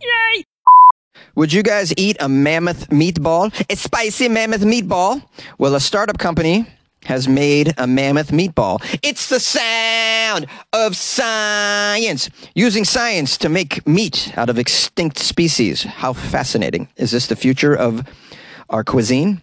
Yay! 0.00 0.44
Would 1.34 1.52
you 1.52 1.62
guys 1.62 1.92
eat 1.96 2.16
a 2.20 2.28
mammoth 2.28 2.88
meatball? 2.88 3.52
A 3.70 3.76
spicy 3.76 4.28
mammoth 4.28 4.62
meatball? 4.62 5.22
Well, 5.58 5.74
a 5.74 5.80
startup 5.80 6.18
company 6.18 6.66
has 7.04 7.28
made 7.28 7.74
a 7.78 7.86
mammoth 7.86 8.30
meatball. 8.30 8.78
It's 9.02 9.28
the 9.28 9.40
sound 9.40 10.46
of 10.72 10.96
science. 10.96 12.28
Using 12.54 12.84
science 12.84 13.38
to 13.38 13.48
make 13.48 13.86
meat 13.86 14.32
out 14.36 14.50
of 14.50 14.58
extinct 14.58 15.18
species. 15.18 15.84
How 15.84 16.12
fascinating. 16.12 16.88
Is 16.96 17.10
this 17.10 17.26
the 17.26 17.36
future 17.36 17.74
of 17.74 18.06
our 18.68 18.84
cuisine? 18.84 19.40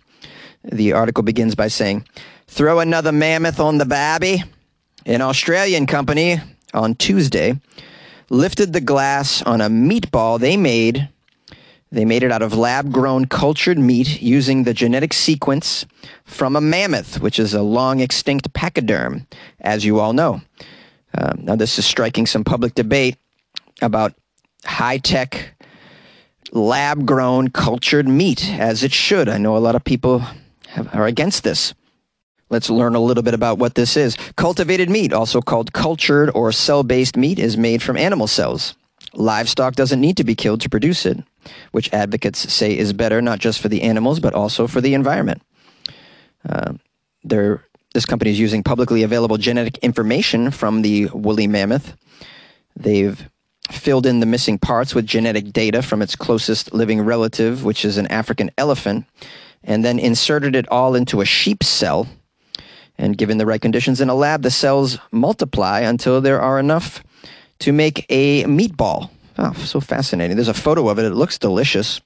The 0.64 0.94
article 0.94 1.24
begins 1.24 1.56
by 1.56 1.68
saying, 1.68 2.06
Throw 2.48 2.80
another 2.80 3.12
mammoth 3.12 3.60
on 3.60 3.78
the 3.78 3.86
babby. 3.86 4.44
An 5.06 5.22
Australian 5.22 5.86
company 5.86 6.40
on 6.74 6.96
Tuesday 6.96 7.60
lifted 8.30 8.74
the 8.74 8.82
glass 8.82 9.42
on 9.44 9.62
a 9.62 9.70
meatball 9.70 10.40
they 10.40 10.58
made 10.58 11.10
They 11.96 12.04
made 12.04 12.24
it 12.24 12.32
out 12.34 12.42
of 12.42 12.58
lab 12.58 12.92
grown 12.92 13.24
cultured 13.24 13.80
meat 13.80 14.22
using 14.22 14.66
the 14.66 14.74
genetic 14.74 15.14
sequence 15.14 15.86
from 16.26 16.58
a 16.58 16.62
mammoth, 16.62 17.22
which 17.22 17.40
is 17.40 17.54
a 17.54 17.62
long 17.62 18.02
extinct 18.02 18.52
pachyderm, 18.52 19.26
as 19.62 19.86
you 19.86 20.02
all 20.02 20.12
know. 20.12 20.42
Uh, 21.18 21.32
now, 21.38 21.56
this 21.56 21.80
is 21.80 21.86
striking 21.86 22.26
some 22.26 22.44
public 22.44 22.76
debate 22.76 23.16
about 23.82 24.14
high 24.66 24.98
tech, 24.98 25.56
lab 26.52 27.06
grown 27.06 27.50
cultured 27.50 28.10
meat, 28.10 28.46
as 28.50 28.84
it 28.84 28.92
should. 28.92 29.30
I 29.30 29.38
know 29.38 29.56
a 29.56 29.60
lot 29.60 29.76
of 29.76 29.86
people 29.86 30.22
have, 30.68 30.94
are 30.94 31.06
against 31.06 31.46
this. 31.46 31.74
Let's 32.50 32.70
learn 32.70 32.96
a 32.96 33.00
little 33.00 33.24
bit 33.24 33.34
about 33.34 33.58
what 33.58 33.76
this 33.76 33.96
is. 33.96 34.18
Cultivated 34.36 34.90
meat, 34.90 35.14
also 35.14 35.40
called 35.40 35.72
cultured 35.72 36.30
or 36.36 36.52
cell 36.52 36.84
based 36.84 37.16
meat, 37.16 37.40
is 37.40 37.56
made 37.56 37.82
from 37.82 37.96
animal 37.96 38.28
cells. 38.28 38.76
Livestock 39.16 39.76
doesn't 39.76 40.02
need 40.02 40.18
to 40.18 40.24
be 40.24 40.36
killed 40.36 40.62
to 40.62 40.70
produce 40.70 41.06
it, 41.06 41.18
which 41.72 41.92
advocates 41.94 42.52
say 42.52 42.78
is 42.78 42.94
better 42.94 43.22
not 43.22 43.40
just 43.40 43.62
for 43.62 43.70
the 43.70 43.82
animals, 43.84 44.20
but 44.20 44.34
also 44.34 44.68
for 44.68 44.82
the 44.82 44.94
environment. 44.94 45.42
Uh, 46.48 46.74
this 47.24 48.06
company 48.06 48.32
is 48.32 48.40
using 48.40 48.62
publicly 48.62 49.04
available 49.04 49.38
genetic 49.38 49.78
information 49.80 50.52
from 50.52 50.82
the 50.82 51.08
woolly 51.08 51.48
mammoth. 51.48 51.96
They've 52.76 53.30
filled 53.72 54.06
in 54.06 54.20
the 54.20 54.26
missing 54.26 54.60
parts 54.60 54.94
with 54.94 55.08
genetic 55.08 55.52
data 55.52 55.82
from 55.82 56.02
its 56.02 56.16
closest 56.16 56.74
living 56.74 57.02
relative, 57.02 57.64
which 57.64 57.86
is 57.86 57.98
an 57.98 58.08
African 58.08 58.52
elephant, 58.58 59.06
and 59.64 59.84
then 59.84 59.98
inserted 59.98 60.56
it 60.56 60.68
all 60.70 60.94
into 60.94 61.22
a 61.22 61.26
sheep 61.26 61.64
cell. 61.64 62.08
And 62.98 63.18
given 63.18 63.38
the 63.38 63.46
right 63.46 63.62
conditions 63.62 64.02
in 64.02 64.10
a 64.10 64.16
lab, 64.16 64.44
the 64.44 64.52
cells 64.52 65.00
multiply 65.12 65.80
until 65.80 66.22
there 66.22 66.42
are 66.42 66.60
enough 66.60 67.04
to 67.60 67.72
make 67.72 68.06
a 68.10 68.44
meatball. 68.44 69.10
Oh, 69.38 69.54
so 69.54 69.80
fascinating. 69.80 70.38
There's 70.38 70.48
a 70.48 70.54
photo 70.54 70.88
of 70.90 71.00
it. 71.00 71.06
It 71.06 71.12
looks 71.12 71.38
delicious. 71.38 72.00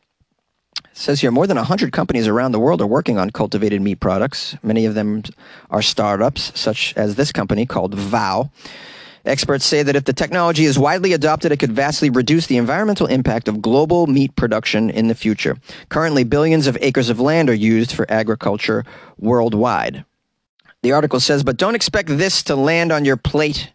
It 0.78 0.98
says 0.98 1.22
here 1.22 1.32
more 1.32 1.48
than 1.48 1.58
100 1.58 1.92
companies 1.92 2.28
around 2.28 2.52
the 2.52 2.60
world 2.60 2.82
are 2.82 2.88
working 2.88 3.18
on 3.18 3.30
cultivated 3.30 3.82
meat 3.82 4.00
products. 4.00 4.56
Many 4.64 4.86
of 4.86 4.96
them 4.96 5.24
are 5.70 5.82
startups, 5.82 6.60
such 6.60 6.94
as 6.96 7.16
this 7.16 7.32
company 7.32 7.66
called 7.66 7.94
Vow. 7.94 8.50
Experts 9.26 9.66
say 9.66 9.84
that 9.84 9.96
if 9.96 10.06
the 10.06 10.14
technology 10.14 10.66
is 10.66 10.80
widely 10.80 11.14
adopted, 11.14 11.52
it 11.52 11.60
could 11.60 11.74
vastly 11.74 12.10
reduce 12.10 12.48
the 12.48 12.58
environmental 12.58 13.06
impact 13.08 13.48
of 13.48 13.62
global 13.62 14.08
meat 14.08 14.36
production 14.36 14.90
in 14.90 15.08
the 15.08 15.16
future. 15.16 15.58
Currently, 15.90 16.24
billions 16.24 16.68
of 16.68 16.78
acres 16.82 17.10
of 17.10 17.20
land 17.20 17.50
are 17.50 17.54
used 17.54 17.92
for 17.92 18.10
agriculture 18.10 18.86
worldwide. 19.18 20.06
The 20.82 20.94
article 20.94 21.20
says, 21.20 21.44
but 21.44 21.58
don't 21.58 21.76
expect 21.76 22.08
this 22.10 22.42
to 22.44 22.56
land 22.56 22.94
on 22.94 23.04
your 23.04 23.18
plate 23.18 23.72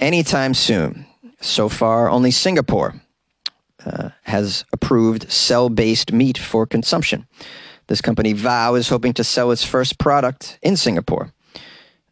anytime 0.00 0.54
soon. 0.54 1.06
So 1.40 1.68
far, 1.68 2.10
only 2.10 2.30
Singapore 2.30 2.94
uh, 3.84 4.10
has 4.22 4.64
approved 4.72 5.30
cell 5.30 5.68
based 5.68 6.12
meat 6.12 6.36
for 6.36 6.66
consumption. 6.66 7.26
This 7.86 8.00
company, 8.00 8.32
Vow, 8.32 8.74
is 8.74 8.88
hoping 8.88 9.14
to 9.14 9.24
sell 9.24 9.50
its 9.50 9.64
first 9.64 9.98
product 9.98 10.58
in 10.62 10.76
Singapore. 10.76 11.32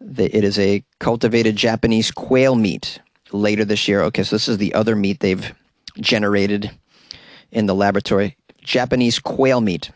It 0.01 0.45
is 0.45 0.59
a 0.59 0.85
cultivated 0.99 1.57
Japanese 1.57 2.11
quail 2.11 2.55
meat 2.55 3.01
later 3.33 3.65
this 3.65 3.89
year. 3.89 4.03
Okay, 4.03 4.23
so 4.23 4.37
this 4.37 4.49
is 4.49 4.59
the 4.59 4.75
other 4.75 4.97
meat 4.97 5.21
they've 5.21 5.55
generated 6.01 6.71
in 7.51 7.67
the 7.67 7.75
laboratory 7.75 8.37
Japanese 8.63 9.19
quail 9.19 9.61
meat. 9.61 9.91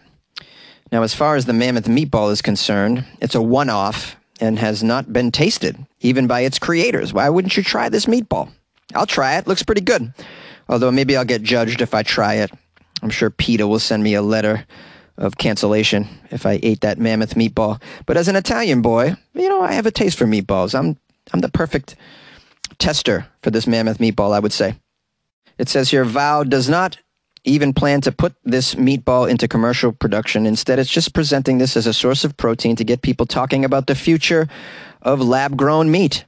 Now, 0.90 1.02
as 1.02 1.14
far 1.14 1.36
as 1.36 1.46
the 1.46 1.52
mammoth 1.52 1.86
meatball 1.86 2.30
is 2.30 2.42
concerned, 2.42 3.04
it's 3.20 3.34
a 3.34 3.42
one 3.42 3.70
off 3.70 4.16
and 4.40 4.58
has 4.58 4.82
not 4.82 5.12
been 5.12 5.30
tasted, 5.30 5.86
even 6.02 6.26
by 6.26 6.40
its 6.40 6.58
creators. 6.58 7.12
Why 7.12 7.28
wouldn't 7.28 7.56
you 7.56 7.62
try 7.62 7.88
this 7.88 8.06
meatball? 8.06 8.50
I'll 8.94 9.06
try 9.06 9.36
it. 9.38 9.46
Looks 9.46 9.62
pretty 9.62 9.80
good. 9.80 10.12
Although 10.68 10.92
maybe 10.92 11.16
I'll 11.16 11.24
get 11.24 11.42
judged 11.42 11.80
if 11.80 11.94
I 11.94 12.02
try 12.02 12.34
it. 12.34 12.50
I'm 13.02 13.10
sure 13.10 13.30
PETA 13.30 13.66
will 13.66 13.78
send 13.78 14.02
me 14.02 14.14
a 14.14 14.22
letter 14.22 14.66
of 15.16 15.38
cancellation 15.38 16.08
if 16.30 16.46
I 16.46 16.60
ate 16.62 16.80
that 16.82 16.98
mammoth 16.98 17.34
meatball. 17.34 17.80
But 18.06 18.16
as 18.16 18.28
an 18.28 18.36
Italian 18.36 18.82
boy, 18.82 19.16
you 19.34 19.48
know, 19.48 19.62
I 19.62 19.72
have 19.72 19.86
a 19.86 19.90
taste 19.90 20.18
for 20.18 20.26
meatballs. 20.26 20.78
I'm 20.78 20.96
I'm 21.32 21.40
the 21.40 21.48
perfect 21.48 21.96
tester 22.78 23.26
for 23.42 23.50
this 23.50 23.66
mammoth 23.66 23.98
meatball, 23.98 24.32
I 24.32 24.40
would 24.40 24.52
say. 24.52 24.74
It 25.58 25.68
says 25.68 25.90
here 25.90 26.04
Vow 26.04 26.44
does 26.44 26.68
not 26.68 26.98
even 27.44 27.72
plan 27.72 28.00
to 28.00 28.12
put 28.12 28.34
this 28.44 28.76
meatball 28.76 29.28
into 29.28 29.48
commercial 29.48 29.92
production. 29.92 30.46
Instead, 30.46 30.78
it's 30.78 30.90
just 30.90 31.12
presenting 31.12 31.58
this 31.58 31.76
as 31.76 31.86
a 31.86 31.92
source 31.92 32.24
of 32.24 32.36
protein 32.36 32.76
to 32.76 32.84
get 32.84 33.02
people 33.02 33.26
talking 33.26 33.64
about 33.64 33.86
the 33.86 33.94
future 33.94 34.48
of 35.02 35.20
lab 35.20 35.56
grown 35.56 35.90
meat. 35.90 36.24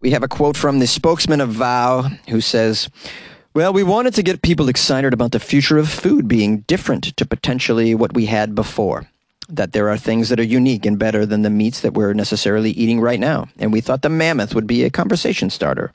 We 0.00 0.10
have 0.10 0.22
a 0.22 0.28
quote 0.28 0.56
from 0.56 0.78
the 0.78 0.86
spokesman 0.86 1.40
of 1.40 1.50
Vow 1.50 2.02
who 2.28 2.40
says, 2.40 2.88
well, 3.56 3.72
we 3.72 3.82
wanted 3.82 4.12
to 4.16 4.22
get 4.22 4.42
people 4.42 4.68
excited 4.68 5.14
about 5.14 5.32
the 5.32 5.40
future 5.40 5.78
of 5.78 5.88
food 5.88 6.28
being 6.28 6.58
different 6.66 7.16
to 7.16 7.24
potentially 7.24 7.94
what 7.94 8.12
we 8.12 8.26
had 8.26 8.54
before. 8.54 9.08
That 9.48 9.72
there 9.72 9.88
are 9.88 9.96
things 9.96 10.28
that 10.28 10.38
are 10.38 10.42
unique 10.42 10.84
and 10.84 10.98
better 10.98 11.24
than 11.24 11.40
the 11.40 11.48
meats 11.48 11.80
that 11.80 11.94
we're 11.94 12.12
necessarily 12.12 12.72
eating 12.72 13.00
right 13.00 13.18
now. 13.18 13.48
And 13.58 13.72
we 13.72 13.80
thought 13.80 14.02
the 14.02 14.10
mammoth 14.10 14.54
would 14.54 14.66
be 14.66 14.84
a 14.84 14.90
conversation 14.90 15.48
starter 15.48 15.94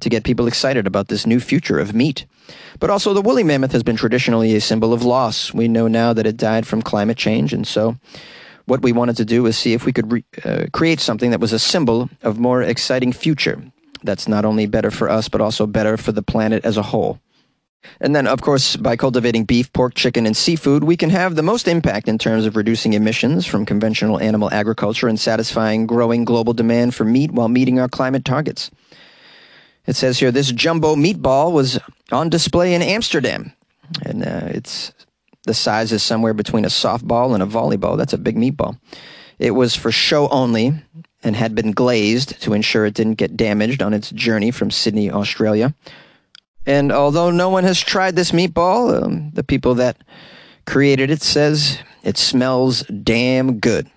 to 0.00 0.08
get 0.08 0.24
people 0.24 0.46
excited 0.46 0.86
about 0.86 1.08
this 1.08 1.26
new 1.26 1.38
future 1.38 1.78
of 1.78 1.94
meat. 1.94 2.24
But 2.80 2.88
also, 2.88 3.12
the 3.12 3.20
woolly 3.20 3.44
mammoth 3.44 3.72
has 3.72 3.82
been 3.82 3.96
traditionally 3.96 4.54
a 4.54 4.60
symbol 4.62 4.94
of 4.94 5.04
loss. 5.04 5.52
We 5.52 5.68
know 5.68 5.88
now 5.88 6.14
that 6.14 6.26
it 6.26 6.38
died 6.38 6.66
from 6.66 6.80
climate 6.80 7.18
change. 7.18 7.52
And 7.52 7.66
so, 7.66 7.98
what 8.66 8.82
we 8.82 8.92
wanted 8.92 9.16
to 9.16 9.24
do 9.24 9.42
was 9.42 9.56
see 9.56 9.72
if 9.72 9.84
we 9.84 9.92
could 9.92 10.12
re- 10.12 10.24
uh, 10.44 10.66
create 10.72 11.00
something 11.00 11.30
that 11.30 11.40
was 11.40 11.52
a 11.52 11.58
symbol 11.58 12.10
of 12.22 12.38
more 12.38 12.62
exciting 12.62 13.12
future 13.12 13.62
that's 14.02 14.28
not 14.28 14.44
only 14.44 14.66
better 14.66 14.90
for 14.90 15.08
us, 15.08 15.28
but 15.28 15.40
also 15.40 15.66
better 15.66 15.96
for 15.96 16.12
the 16.12 16.22
planet 16.22 16.64
as 16.64 16.76
a 16.76 16.82
whole. 16.82 17.20
And 18.00 18.14
then, 18.14 18.26
of 18.26 18.42
course, 18.42 18.76
by 18.76 18.96
cultivating 18.96 19.44
beef, 19.44 19.72
pork, 19.72 19.94
chicken, 19.94 20.24
and 20.24 20.36
seafood, 20.36 20.84
we 20.84 20.96
can 20.96 21.10
have 21.10 21.34
the 21.34 21.42
most 21.42 21.66
impact 21.66 22.08
in 22.08 22.16
terms 22.16 22.46
of 22.46 22.56
reducing 22.56 22.92
emissions 22.92 23.44
from 23.44 23.66
conventional 23.66 24.20
animal 24.20 24.52
agriculture 24.52 25.08
and 25.08 25.18
satisfying 25.18 25.86
growing 25.86 26.24
global 26.24 26.52
demand 26.52 26.94
for 26.94 27.04
meat 27.04 27.32
while 27.32 27.48
meeting 27.48 27.80
our 27.80 27.88
climate 27.88 28.24
targets. 28.24 28.70
It 29.86 29.96
says 29.96 30.20
here 30.20 30.30
this 30.30 30.52
jumbo 30.52 30.94
meatball 30.94 31.52
was 31.52 31.80
on 32.12 32.28
display 32.28 32.74
in 32.74 32.82
Amsterdam, 32.82 33.52
and 34.04 34.22
uh, 34.22 34.46
it's 34.46 34.92
the 35.44 35.54
size 35.54 35.92
is 35.92 36.02
somewhere 36.02 36.34
between 36.34 36.64
a 36.64 36.68
softball 36.68 37.34
and 37.34 37.42
a 37.42 37.46
volleyball. 37.46 37.96
That's 37.96 38.12
a 38.12 38.18
big 38.18 38.36
meatball. 38.36 38.78
It 39.38 39.52
was 39.52 39.74
for 39.74 39.90
show 39.90 40.28
only, 40.28 40.72
and 41.22 41.36
had 41.36 41.54
been 41.54 41.72
glazed 41.72 42.40
to 42.42 42.52
ensure 42.52 42.86
it 42.86 42.94
didn't 42.94 43.14
get 43.14 43.36
damaged 43.36 43.82
on 43.82 43.94
its 43.94 44.10
journey 44.10 44.50
from 44.50 44.70
Sydney, 44.70 45.10
Australia. 45.10 45.74
And 46.66 46.92
although 46.92 47.30
no 47.30 47.48
one 47.48 47.64
has 47.64 47.80
tried 47.80 48.16
this 48.16 48.32
meatball, 48.32 49.02
um, 49.02 49.30
the 49.32 49.42
people 49.44 49.74
that 49.76 49.96
created 50.66 51.10
it 51.10 51.22
says 51.22 51.78
it 52.02 52.16
smells 52.16 52.82
damn 52.84 53.58
good. 53.58 53.90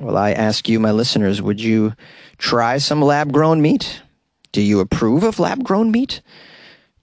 Well, 0.00 0.16
I 0.16 0.32
ask 0.32 0.68
you, 0.68 0.80
my 0.80 0.92
listeners, 0.92 1.42
would 1.42 1.60
you 1.60 1.94
try 2.38 2.78
some 2.78 3.02
lab 3.02 3.32
grown 3.32 3.60
meat? 3.60 4.02
Do 4.52 4.62
you 4.62 4.80
approve 4.80 5.22
of 5.22 5.38
lab 5.38 5.62
grown 5.62 5.90
meat? 5.90 6.20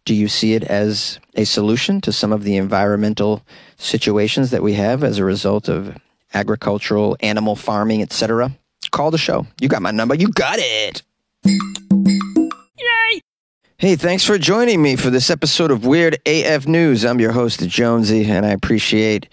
Do 0.07 0.15
you 0.15 0.29
see 0.29 0.53
it 0.53 0.63
as 0.63 1.19
a 1.35 1.43
solution 1.43 1.99
to 1.99 2.13
some 2.13 2.31
of 2.31 2.45
the 2.45 2.55
environmental 2.55 3.45
situations 3.75 4.51
that 4.51 4.63
we 4.63 4.71
have 4.75 5.03
as 5.03 5.17
a 5.17 5.25
result 5.25 5.67
of 5.67 5.97
agricultural, 6.33 7.17
animal 7.19 7.57
farming, 7.57 8.01
etc.? 8.01 8.55
Call 8.91 9.11
the 9.11 9.17
show. 9.17 9.45
You 9.59 9.67
got 9.67 9.81
my 9.81 9.91
number. 9.91 10.15
You 10.15 10.29
got 10.29 10.59
it. 10.59 11.03
Yay! 11.43 13.19
Hey, 13.79 13.97
thanks 13.97 14.23
for 14.23 14.37
joining 14.37 14.81
me 14.81 14.95
for 14.95 15.09
this 15.09 15.29
episode 15.29 15.71
of 15.71 15.85
Weird 15.85 16.19
AF 16.25 16.67
News. 16.67 17.03
I'm 17.03 17.19
your 17.19 17.33
host, 17.33 17.67
Jonesy, 17.67 18.31
and 18.31 18.45
I 18.45 18.51
appreciate 18.51 19.27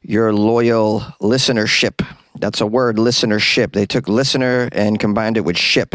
your 0.00 0.32
loyal 0.32 1.00
listenership. 1.20 2.02
That's 2.38 2.62
a 2.62 2.66
word, 2.66 2.96
listenership. 2.96 3.72
They 3.72 3.84
took 3.84 4.08
listener 4.08 4.70
and 4.72 4.98
combined 4.98 5.36
it 5.36 5.44
with 5.44 5.58
ship. 5.58 5.94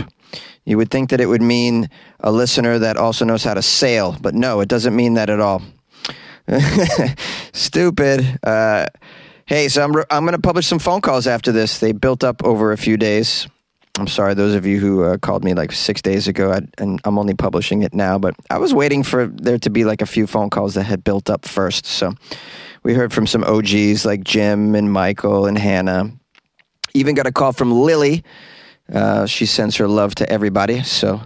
You 0.69 0.77
would 0.77 0.89
think 0.89 1.09
that 1.09 1.19
it 1.19 1.25
would 1.25 1.41
mean 1.41 1.89
a 2.19 2.31
listener 2.31 2.79
that 2.79 2.95
also 2.95 3.25
knows 3.25 3.43
how 3.43 3.55
to 3.55 3.61
sail, 3.61 4.15
but 4.21 4.35
no, 4.35 4.61
it 4.61 4.69
doesn't 4.69 4.95
mean 4.95 5.15
that 5.15 5.29
at 5.29 5.39
all. 5.39 5.61
Stupid. 7.53 8.39
Uh, 8.43 8.87
Hey, 9.49 9.67
so 9.67 9.83
I'm, 9.83 9.95
re- 9.95 10.05
I'm 10.11 10.25
going 10.25 10.35
to 10.35 10.41
publish 10.47 10.67
some 10.67 10.77
phone 10.77 11.01
calls 11.01 11.25
after 11.25 11.51
this. 11.51 11.79
They 11.79 11.91
built 11.91 12.23
up 12.23 12.45
over 12.45 12.71
a 12.71 12.77
few 12.77 12.97
days. 12.97 13.47
I'm 13.97 14.05
sorry, 14.05 14.35
those 14.35 14.53
of 14.53 14.67
you 14.67 14.79
who 14.79 15.01
uh, 15.01 15.17
called 15.17 15.43
me 15.43 15.55
like 15.55 15.71
six 15.71 16.03
days 16.03 16.27
ago, 16.27 16.51
I, 16.51 16.59
and 16.77 17.01
I'm 17.03 17.17
only 17.17 17.33
publishing 17.33 17.81
it 17.81 17.91
now, 17.91 18.19
but 18.19 18.35
I 18.51 18.59
was 18.59 18.75
waiting 18.75 19.01
for 19.01 19.25
there 19.25 19.57
to 19.57 19.71
be 19.71 19.85
like 19.85 20.03
a 20.03 20.05
few 20.05 20.27
phone 20.27 20.51
calls 20.51 20.75
that 20.75 20.83
had 20.83 21.03
built 21.03 21.31
up 21.31 21.45
first. 21.45 21.87
So 21.87 22.13
we 22.83 22.93
heard 22.93 23.11
from 23.11 23.25
some 23.25 23.43
OGs 23.43 24.05
like 24.05 24.23
Jim 24.23 24.75
and 24.75 24.93
Michael 24.93 25.47
and 25.47 25.57
Hannah. 25.57 26.11
Even 26.93 27.15
got 27.15 27.25
a 27.25 27.31
call 27.31 27.51
from 27.51 27.71
Lily. 27.71 28.23
Uh, 28.93 29.25
she 29.25 29.45
sends 29.45 29.75
her 29.77 29.87
love 29.87 30.15
to 30.15 30.29
everybody. 30.31 30.83
So 30.83 31.21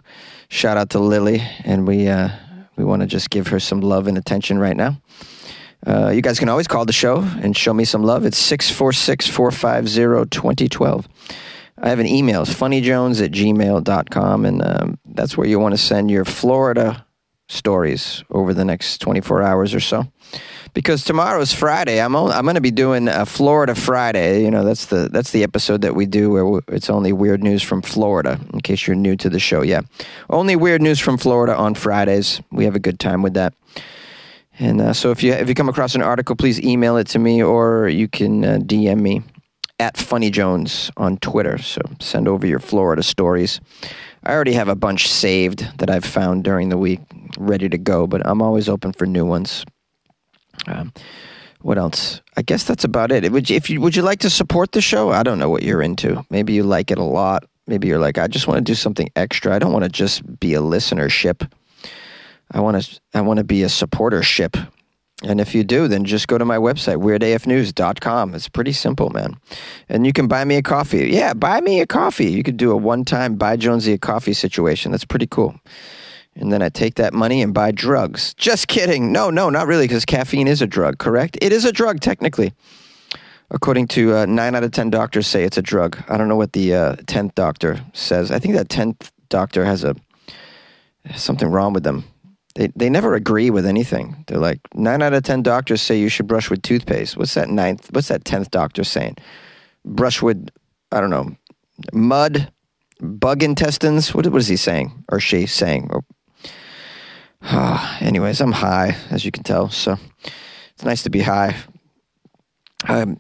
shout 0.50 0.78
out 0.78 0.90
to 0.92 1.00
Lily, 1.00 1.42
and 1.64 1.88
we 1.88 2.08
uh, 2.08 2.30
we 2.76 2.84
want 2.84 3.02
to 3.02 3.08
just 3.08 3.30
give 3.30 3.48
her 3.48 3.60
some 3.60 3.82
love 3.82 4.08
and 4.08 4.18
attention 4.18 4.60
right 4.60 4.76
now. 4.76 5.02
Uh, 5.86 6.10
you 6.10 6.22
guys 6.22 6.40
can 6.40 6.50
always 6.50 6.68
call 6.68 6.86
the 6.86 6.94
show 6.94 7.18
and 7.42 7.56
show 7.58 7.74
me 7.74 7.84
some 7.84 8.04
love. 8.04 8.26
It's 8.26 8.38
646 8.38 9.28
450 9.28 10.30
2012. 10.30 11.08
I 11.78 11.90
have 11.90 12.00
an 12.00 12.08
email. 12.08 12.44
It's 12.44 12.54
funnyjones 12.54 13.24
at 13.24 13.32
gmail.com, 13.32 14.46
and 14.46 14.62
um, 14.64 15.00
that's 15.06 15.38
where 15.38 15.48
you 15.48 15.60
want 15.60 15.74
to 15.74 15.78
send 15.78 16.10
your 16.10 16.24
Florida 16.24 17.06
stories 17.50 18.24
over 18.30 18.54
the 18.54 18.64
next 18.64 19.00
24 19.00 19.42
hours 19.44 19.74
or 19.74 19.82
so. 19.82 20.06
Because 20.74 21.04
tomorrow's 21.04 21.54
Friday. 21.54 22.02
I'm 22.02 22.16
I'm 22.16 22.44
going 22.44 22.56
to 22.56 22.62
be 22.62 22.72
doing 22.72 23.08
a 23.08 23.26
Florida 23.26 23.76
Friday. 23.76 24.44
You 24.44 24.52
know, 24.52 24.64
that's 24.64 24.88
the 24.88 25.10
that's 25.12 25.32
the 25.32 25.44
episode 25.44 25.82
that 25.82 25.96
we 25.96 26.06
do 26.06 26.32
where 26.32 26.62
it's 26.68 26.90
only 26.90 27.14
weird 27.14 27.44
news 27.44 27.62
from 27.62 27.82
Florida. 27.82 28.40
In 28.54 28.62
case 28.62 28.88
you're 28.88 28.96
new 28.96 29.16
to 29.18 29.30
the 29.30 29.40
show, 29.40 29.62
yeah, 29.62 29.82
only 30.30 30.56
weird 30.56 30.82
news 30.82 31.00
from 31.00 31.18
Florida 31.18 31.56
on 31.56 31.76
Fridays. 31.76 32.42
We 32.52 32.66
have 32.66 32.76
a 32.76 32.80
good 32.80 33.00
time 33.00 33.22
with 33.22 33.34
that. 33.36 33.54
And 34.60 34.82
uh, 34.82 34.94
so 34.94 35.12
if 35.12 35.24
you 35.24 35.34
if 35.34 35.50
you 35.50 35.56
come 35.56 35.70
across 35.70 35.96
an 35.96 36.02
article, 36.02 36.36
please 36.36 36.60
email 36.62 36.98
it 36.98 37.08
to 37.08 37.20
me 37.20 37.42
or 37.42 37.88
you 37.88 38.08
can 38.08 38.44
uh, 38.44 38.58
DM 38.60 39.00
me 39.00 39.24
at 39.80 39.98
Funny 39.98 40.30
Jones 40.30 40.92
on 40.98 41.18
Twitter. 41.18 41.58
So 41.58 41.82
send 42.00 42.28
over 42.28 42.46
your 42.46 42.60
Florida 42.60 43.04
stories. 43.04 43.60
I 44.24 44.32
already 44.32 44.54
have 44.54 44.70
a 44.70 44.76
bunch 44.76 45.10
saved 45.10 45.68
that 45.80 45.90
I've 45.90 46.06
found 46.06 46.44
during 46.44 46.70
the 46.70 46.78
week, 46.78 47.02
ready 47.38 47.68
to 47.68 47.78
go, 47.78 48.08
but 48.08 48.22
I'm 48.26 48.42
always 48.42 48.70
open 48.70 48.94
for 48.94 49.06
new 49.06 49.26
ones. 49.26 49.66
Um, 50.68 50.94
what 51.62 51.78
else? 51.78 52.22
I 52.36 52.42
guess 52.42 52.66
that's 52.66 52.84
about 52.84 53.12
it. 53.12 53.32
Would 53.32 53.50
you, 53.50 53.56
if 53.56 53.70
you 53.70 53.80
would 53.82 53.96
you 53.96 54.02
like 54.02 54.20
to 54.20 54.30
support 54.30 54.74
the 54.74 54.82
show? 54.82 55.12
I 55.12 55.24
don't 55.24 55.40
know 55.40 55.50
what 55.50 55.64
you're 55.64 55.82
into. 55.82 56.26
Maybe 56.30 56.54
you 56.54 56.64
like 56.64 56.92
it 56.92 56.98
a 56.98 57.04
lot. 57.04 57.46
Maybe 57.68 57.88
you're 57.88 58.00
like, 58.00 58.18
I 58.18 58.28
just 58.28 58.48
want 58.48 58.58
to 58.58 58.64
do 58.64 58.76
something 58.76 59.10
extra. 59.16 59.56
I 59.56 59.60
don't 59.60 59.72
want 59.72 59.86
to 59.86 59.90
just 59.90 60.40
be 60.40 60.54
a 60.54 60.60
listenership. 60.60 61.50
I 62.52 62.60
want 62.60 62.82
to 62.82 63.00
I 63.14 63.22
want 63.22 63.38
to 63.38 63.44
be 63.44 63.64
a 63.64 63.68
supportership. 63.68 64.70
And 65.24 65.40
if 65.40 65.56
you 65.56 65.64
do, 65.64 65.88
then 65.88 66.04
just 66.04 66.28
go 66.28 66.38
to 66.38 66.44
my 66.44 66.58
website, 66.58 66.98
weirdafnews.com. 66.98 68.36
It's 68.36 68.50
pretty 68.50 68.74
simple, 68.74 69.10
man. 69.10 69.38
And 69.88 70.06
you 70.06 70.12
can 70.12 70.28
buy 70.28 70.44
me 70.44 70.58
a 70.58 70.62
coffee. 70.62 71.12
Yeah, 71.12 71.34
buy 71.34 71.62
me 71.62 71.80
a 71.80 71.88
coffee. 71.88 72.30
You 72.30 72.44
could 72.44 72.58
do 72.58 72.72
a 72.72 72.76
one 72.76 73.06
time 73.06 73.36
buy 73.36 73.56
Jonesy 73.56 73.94
a 73.94 73.98
coffee 73.98 74.34
situation. 74.34 74.92
That's 74.92 75.06
pretty 75.06 75.28
cool. 75.28 75.56
And 76.36 76.52
then 76.52 76.62
I 76.62 76.70
take 76.70 76.96
that 76.96 77.14
money 77.14 77.42
and 77.42 77.54
buy 77.54 77.72
drugs. 77.72 78.34
Just 78.36 78.68
kidding. 78.68 79.12
No, 79.12 79.30
no, 79.30 79.50
not 79.50 79.68
really, 79.68 79.86
because 79.86 80.06
caffeine 80.06 80.48
is 80.48 80.62
a 80.62 80.68
drug, 80.68 80.98
correct? 80.98 81.38
It 81.42 81.52
is 81.52 81.66
a 81.66 81.72
drug, 81.72 82.00
technically. 82.00 82.54
According 83.52 83.88
to 83.90 84.16
uh, 84.16 84.26
nine 84.26 84.56
out 84.56 84.64
of 84.64 84.72
10 84.72 84.90
doctors, 84.90 85.28
say 85.28 85.44
it's 85.44 85.58
a 85.58 85.62
drug. 85.62 86.02
I 86.10 86.18
don't 86.18 86.28
know 86.28 86.36
what 86.36 86.54
the 86.54 86.74
uh, 86.74 86.96
10th 86.96 87.36
doctor 87.36 87.86
says. 87.94 88.32
I 88.32 88.40
think 88.40 88.56
that 88.56 88.70
10th 88.70 89.12
doctor 89.30 89.64
has 89.66 89.84
a 89.84 89.96
something 91.16 91.50
wrong 91.50 91.74
with 91.74 91.84
them 91.84 92.06
they 92.56 92.68
they 92.76 92.90
never 92.90 93.16
agree 93.16 93.50
with 93.50 93.66
anything. 93.66 94.24
They're 94.28 94.38
like 94.38 94.60
nine 94.74 95.02
out 95.02 95.14
of 95.14 95.24
ten 95.24 95.42
doctors 95.42 95.82
say 95.82 96.00
you 96.00 96.10
should 96.10 96.28
brush 96.28 96.50
with 96.50 96.62
toothpaste. 96.62 97.18
What's 97.18 97.34
that 97.34 97.50
ninth? 97.50 97.90
What's 97.92 98.10
that 98.10 98.26
tenth 98.26 98.52
doctor 98.52 98.84
saying? 98.84 99.18
Brush 99.86 100.22
with 100.22 100.50
I 100.92 101.02
don't 101.02 101.10
know 101.10 101.36
mud, 101.92 102.52
bug 103.00 103.44
intestines. 103.44 104.14
What, 104.14 104.28
what 104.28 104.42
is 104.42 104.48
he 104.48 104.56
saying 104.56 105.04
or 105.10 105.20
she 105.20 105.46
saying? 105.46 105.90
Or, 105.90 106.00
uh, 106.00 106.02
anyways, 108.00 108.40
I'm 108.40 108.54
high 108.54 108.96
as 109.10 109.26
you 109.26 109.32
can 109.32 109.44
tell, 109.44 109.70
so 109.70 109.98
it's 110.74 110.86
nice 110.86 111.04
to 111.04 111.10
be 111.10 111.22
high. 111.22 111.56
Um, 112.88 113.20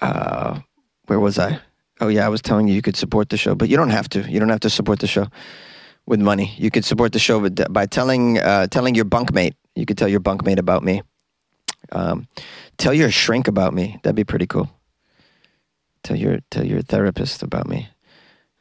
uh, 0.00 0.60
where 1.06 1.18
was 1.18 1.38
I? 1.38 1.60
Oh 2.00 2.08
yeah, 2.08 2.24
I 2.24 2.28
was 2.28 2.40
telling 2.40 2.68
you 2.68 2.74
you 2.74 2.82
could 2.82 2.96
support 2.96 3.30
the 3.30 3.36
show, 3.36 3.54
but 3.54 3.68
you 3.68 3.76
don't 3.76 3.90
have 3.90 4.08
to. 4.10 4.30
You 4.30 4.38
don't 4.38 4.48
have 4.48 4.60
to 4.60 4.70
support 4.70 5.00
the 5.00 5.06
show 5.06 5.26
with 6.06 6.20
money. 6.20 6.54
You 6.56 6.70
could 6.70 6.84
support 6.84 7.12
the 7.12 7.18
show 7.18 7.38
with, 7.40 7.72
by 7.72 7.86
telling 7.86 8.38
uh, 8.38 8.68
telling 8.68 8.94
your 8.94 9.04
bunkmate. 9.04 9.54
You 9.74 9.86
could 9.86 9.98
tell 9.98 10.08
your 10.08 10.20
bunkmate 10.20 10.58
about 10.58 10.84
me. 10.84 11.02
Um, 11.90 12.28
tell 12.78 12.94
your 12.94 13.10
shrink 13.10 13.48
about 13.48 13.74
me. 13.74 13.98
That'd 14.02 14.16
be 14.16 14.24
pretty 14.24 14.46
cool. 14.46 14.70
Tell 16.04 16.16
your 16.16 16.38
tell 16.50 16.64
your 16.64 16.82
therapist 16.82 17.42
about 17.42 17.68
me. 17.68 17.88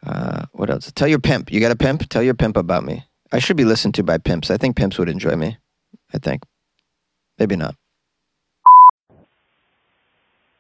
Uh, 0.04 0.46
what 0.54 0.72
else? 0.72 0.92
Tell 0.92 1.08
your 1.08 1.20
pimp. 1.20 1.52
You 1.52 1.60
got 1.60 1.72
a 1.72 1.76
pimp? 1.76 2.10
Tell 2.10 2.24
your 2.24 2.34
pimp 2.34 2.58
about 2.58 2.84
me. 2.84 3.06
I 3.32 3.40
should 3.40 3.58
be 3.58 3.64
listened 3.66 3.96
to 3.96 4.04
by 4.04 4.18
pimps. 4.18 4.52
I 4.52 4.58
think 4.58 4.76
pimps 4.76 4.98
would 4.98 5.10
enjoy 5.10 5.36
me. 5.36 5.58
I 6.14 6.18
think. 6.18 6.44
Maybe 7.40 7.56
not. 7.56 7.76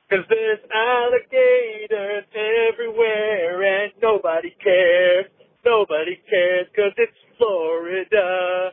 Cause 0.10 0.26
there's 0.28 0.60
alligators 0.74 2.26
everywhere 2.36 3.84
and 3.84 3.94
nobody 4.02 4.54
cares. 4.62 5.26
Nobody 5.66 6.20
cares 6.30 6.68
because 6.70 6.92
it's 6.98 7.16
Florida. 7.38 8.72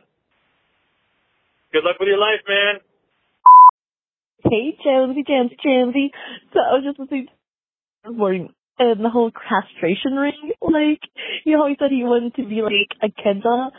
Good 1.71 1.83
luck 1.85 1.95
with 1.99 2.07
your 2.07 2.17
life, 2.17 2.41
man. 2.47 2.81
Hey, 4.43 4.77
Jonesy, 4.83 5.23
Jonesy, 5.25 5.57
Jonesy. 5.63 6.11
So 6.51 6.59
I 6.59 6.73
was 6.73 6.83
just 6.83 6.99
listening 6.99 7.27
this 8.03 8.13
morning 8.13 8.53
and 8.79 9.03
the 9.03 9.09
whole 9.09 9.31
castration 9.31 10.13
ring. 10.13 10.53
Like, 10.61 11.01
you 11.45 11.63
he 11.67 11.75
said 11.77 11.91
he 11.91 12.03
wanted 12.03 12.35
to 12.35 12.47
be 12.47 12.61
like 12.61 12.89
a 13.03 13.09
Kenta. 13.21 13.71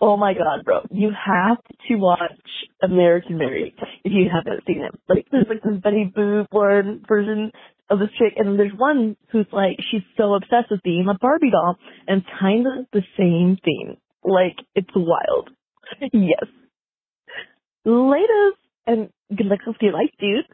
Oh 0.00 0.16
my 0.16 0.34
god, 0.34 0.64
bro. 0.64 0.80
You 0.90 1.10
have 1.10 1.58
to 1.88 1.94
watch 1.96 2.20
American 2.82 3.38
Mary 3.38 3.74
if 4.04 4.12
you 4.12 4.30
haven't 4.32 4.64
seen 4.66 4.82
it. 4.82 4.98
Like, 5.08 5.26
there's 5.30 5.46
like 5.48 5.62
this 5.62 5.80
Betty 5.82 6.10
Boop 6.16 6.46
one 6.50 7.02
version 7.06 7.52
of 7.90 7.98
this 7.98 8.08
chick, 8.18 8.34
and 8.36 8.58
there's 8.58 8.72
one 8.76 9.16
who's 9.32 9.46
like, 9.52 9.76
she's 9.90 10.02
so 10.16 10.34
obsessed 10.34 10.70
with 10.70 10.82
being 10.82 11.06
a 11.10 11.18
Barbie 11.18 11.50
doll, 11.50 11.76
and 12.06 12.22
kind 12.40 12.66
of 12.66 12.86
the 12.92 13.02
same 13.18 13.58
thing. 13.62 13.96
Like, 14.24 14.56
it's 14.74 14.88
wild. 14.94 15.50
yes. 16.00 16.44
Latest, 17.84 18.58
and 18.86 19.10
good 19.36 19.46
luck 19.46 19.60
with 19.66 19.76
your 19.80 19.92
life, 19.92 20.10
dude. 20.18 20.44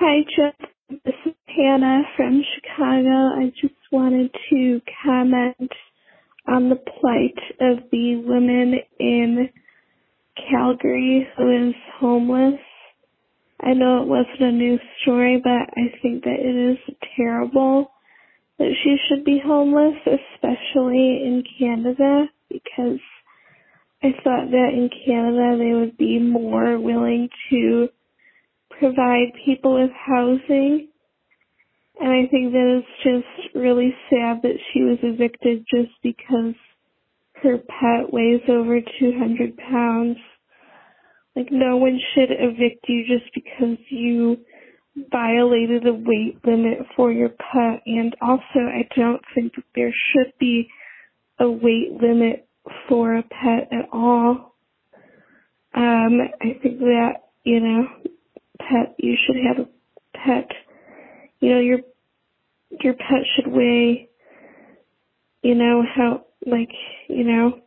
Hi, 0.00 0.24
Jeff. 0.36 0.54
This 1.04 1.14
is 1.26 1.34
Hannah 1.48 2.02
from 2.16 2.42
Chicago. 2.56 3.10
I 3.40 3.52
just 3.60 3.74
wanted 3.92 4.30
to 4.50 4.82
comment 5.04 5.70
on 6.48 6.70
the 6.70 6.76
plight 6.76 7.38
of 7.60 7.84
the 7.92 8.16
women 8.26 8.76
in 9.00 9.50
Calgary 10.50 11.28
who 11.36 11.68
is 11.70 11.74
homeless 12.00 12.60
I 13.62 13.74
know 13.74 14.02
it 14.02 14.08
wasn't 14.08 14.42
a 14.42 14.52
news 14.52 14.80
story, 15.02 15.40
but 15.42 15.50
I 15.50 15.92
think 16.02 16.24
that 16.24 16.40
it 16.40 16.72
is 16.72 16.96
terrible 17.16 17.92
that 18.58 18.72
she 18.84 18.96
should 19.08 19.24
be 19.24 19.40
homeless, 19.44 19.96
especially 20.06 21.22
in 21.24 21.44
Canada, 21.58 22.26
because 22.50 23.00
I 24.02 24.12
thought 24.24 24.50
that 24.50 24.70
in 24.74 24.90
Canada 25.06 25.56
they 25.58 25.74
would 25.74 25.98
be 25.98 26.18
more 26.20 26.78
willing 26.80 27.28
to 27.50 27.88
provide 28.80 29.32
people 29.44 29.74
with 29.74 29.90
housing. 29.92 30.88
And 32.00 32.10
I 32.10 32.26
think 32.30 32.52
that 32.52 32.80
it's 32.82 33.04
just 33.04 33.54
really 33.54 33.94
sad 34.08 34.42
that 34.42 34.56
she 34.72 34.80
was 34.82 34.98
evicted 35.02 35.64
just 35.72 35.92
because 36.02 36.54
her 37.42 37.58
pet 37.58 38.12
weighs 38.12 38.40
over 38.48 38.80
200 38.98 39.56
pounds. 39.58 40.16
Like 41.36 41.48
no 41.52 41.76
one 41.76 42.00
should 42.14 42.30
evict 42.30 42.86
you 42.88 43.04
just 43.06 43.32
because 43.34 43.78
you 43.90 44.38
violated 45.12 45.86
a 45.86 45.92
weight 45.92 46.38
limit 46.44 46.78
for 46.96 47.12
your 47.12 47.28
pet 47.28 47.82
and 47.86 48.14
also 48.20 48.58
I 48.58 48.88
don't 48.96 49.22
think 49.34 49.54
that 49.54 49.64
there 49.74 49.94
should 50.12 50.32
be 50.40 50.68
a 51.38 51.48
weight 51.48 51.92
limit 52.00 52.48
for 52.88 53.16
a 53.16 53.22
pet 53.22 53.68
at 53.72 53.88
all. 53.92 54.56
Um, 55.74 56.20
I 56.40 56.58
think 56.62 56.80
that, 56.80 57.12
you 57.44 57.60
know, 57.60 57.86
pet 58.70 58.94
you 58.98 59.16
should 59.26 59.36
have 59.46 59.66
a 59.66 60.18
pet 60.18 60.48
you 61.40 61.50
know, 61.50 61.60
your 61.60 61.80
your 62.82 62.94
pet 62.94 63.22
should 63.36 63.52
weigh 63.52 64.04
you 65.42 65.54
know, 65.54 65.82
how 65.94 66.24
like, 66.46 66.70
you 67.08 67.24
know, 67.24 67.60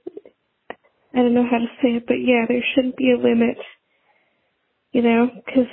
I 1.13 1.19
don't 1.19 1.33
know 1.33 1.47
how 1.49 1.59
to 1.59 1.67
say 1.81 1.89
it, 1.97 2.05
but 2.07 2.15
yeah, 2.15 2.45
there 2.47 2.63
shouldn't 2.75 2.97
be 2.97 3.11
a 3.11 3.17
limit, 3.17 3.57
you 4.91 5.01
know, 5.01 5.27
because 5.35 5.69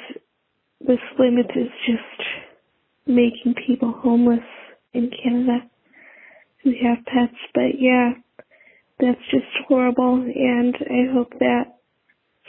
this 0.80 0.98
limit 1.18 1.46
is 1.56 1.70
just 1.86 2.28
making 3.06 3.54
people 3.66 3.94
homeless 3.98 4.40
in 4.94 5.10
Canada 5.22 5.60
who 6.64 6.72
have 6.82 7.04
pets. 7.06 7.38
But 7.54 7.78
yeah, 7.80 8.12
that's 9.00 9.20
just 9.30 9.46
horrible, 9.68 10.16
and 10.16 10.76
I 10.76 11.12
hope 11.14 11.32
that 11.40 11.79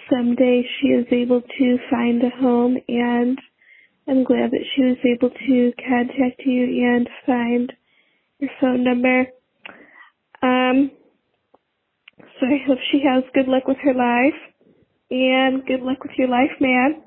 someday 0.10 0.64
she 0.80 0.88
is 0.88 1.06
able 1.12 1.42
to 1.42 1.78
find 1.90 2.24
a 2.24 2.30
home, 2.30 2.78
and 2.88 3.38
I'm 4.08 4.24
glad 4.24 4.52
that 4.52 4.66
she 4.76 4.84
was 4.84 4.98
able 5.06 5.30
to 5.30 5.74
contact 5.78 6.42
you 6.46 6.64
and 6.96 7.10
find 7.26 7.74
your 8.40 8.50
phone 8.60 8.84
number. 8.84 9.28
Um, 10.42 10.92
so 12.40 12.48
I 12.48 12.58
hope 12.66 12.80
she 12.92 13.02
has 13.08 13.24
good 13.34 13.48
luck 13.48 13.68
with 13.68 13.78
her 13.84 13.94
life 13.94 14.40
and 15.12 15.66
good 15.66 15.82
luck 15.82 16.04
with 16.04 16.14
your 16.18 16.30
life, 16.30 16.52
man. 16.60 17.04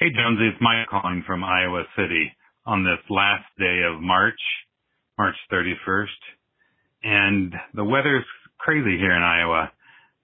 Hey, 0.00 0.08
Jonesy, 0.16 0.48
it's 0.48 0.56
Mike 0.62 0.88
calling 0.88 1.22
from 1.26 1.44
Iowa 1.44 1.84
City 1.94 2.32
on 2.64 2.84
this 2.84 3.04
last 3.10 3.44
day 3.58 3.82
of 3.84 4.00
March, 4.00 4.40
March 5.20 5.36
31st. 5.52 6.06
And 7.02 7.52
the 7.74 7.84
weather's 7.84 8.24
crazy 8.56 8.96
here 8.96 9.14
in 9.14 9.22
Iowa. 9.22 9.70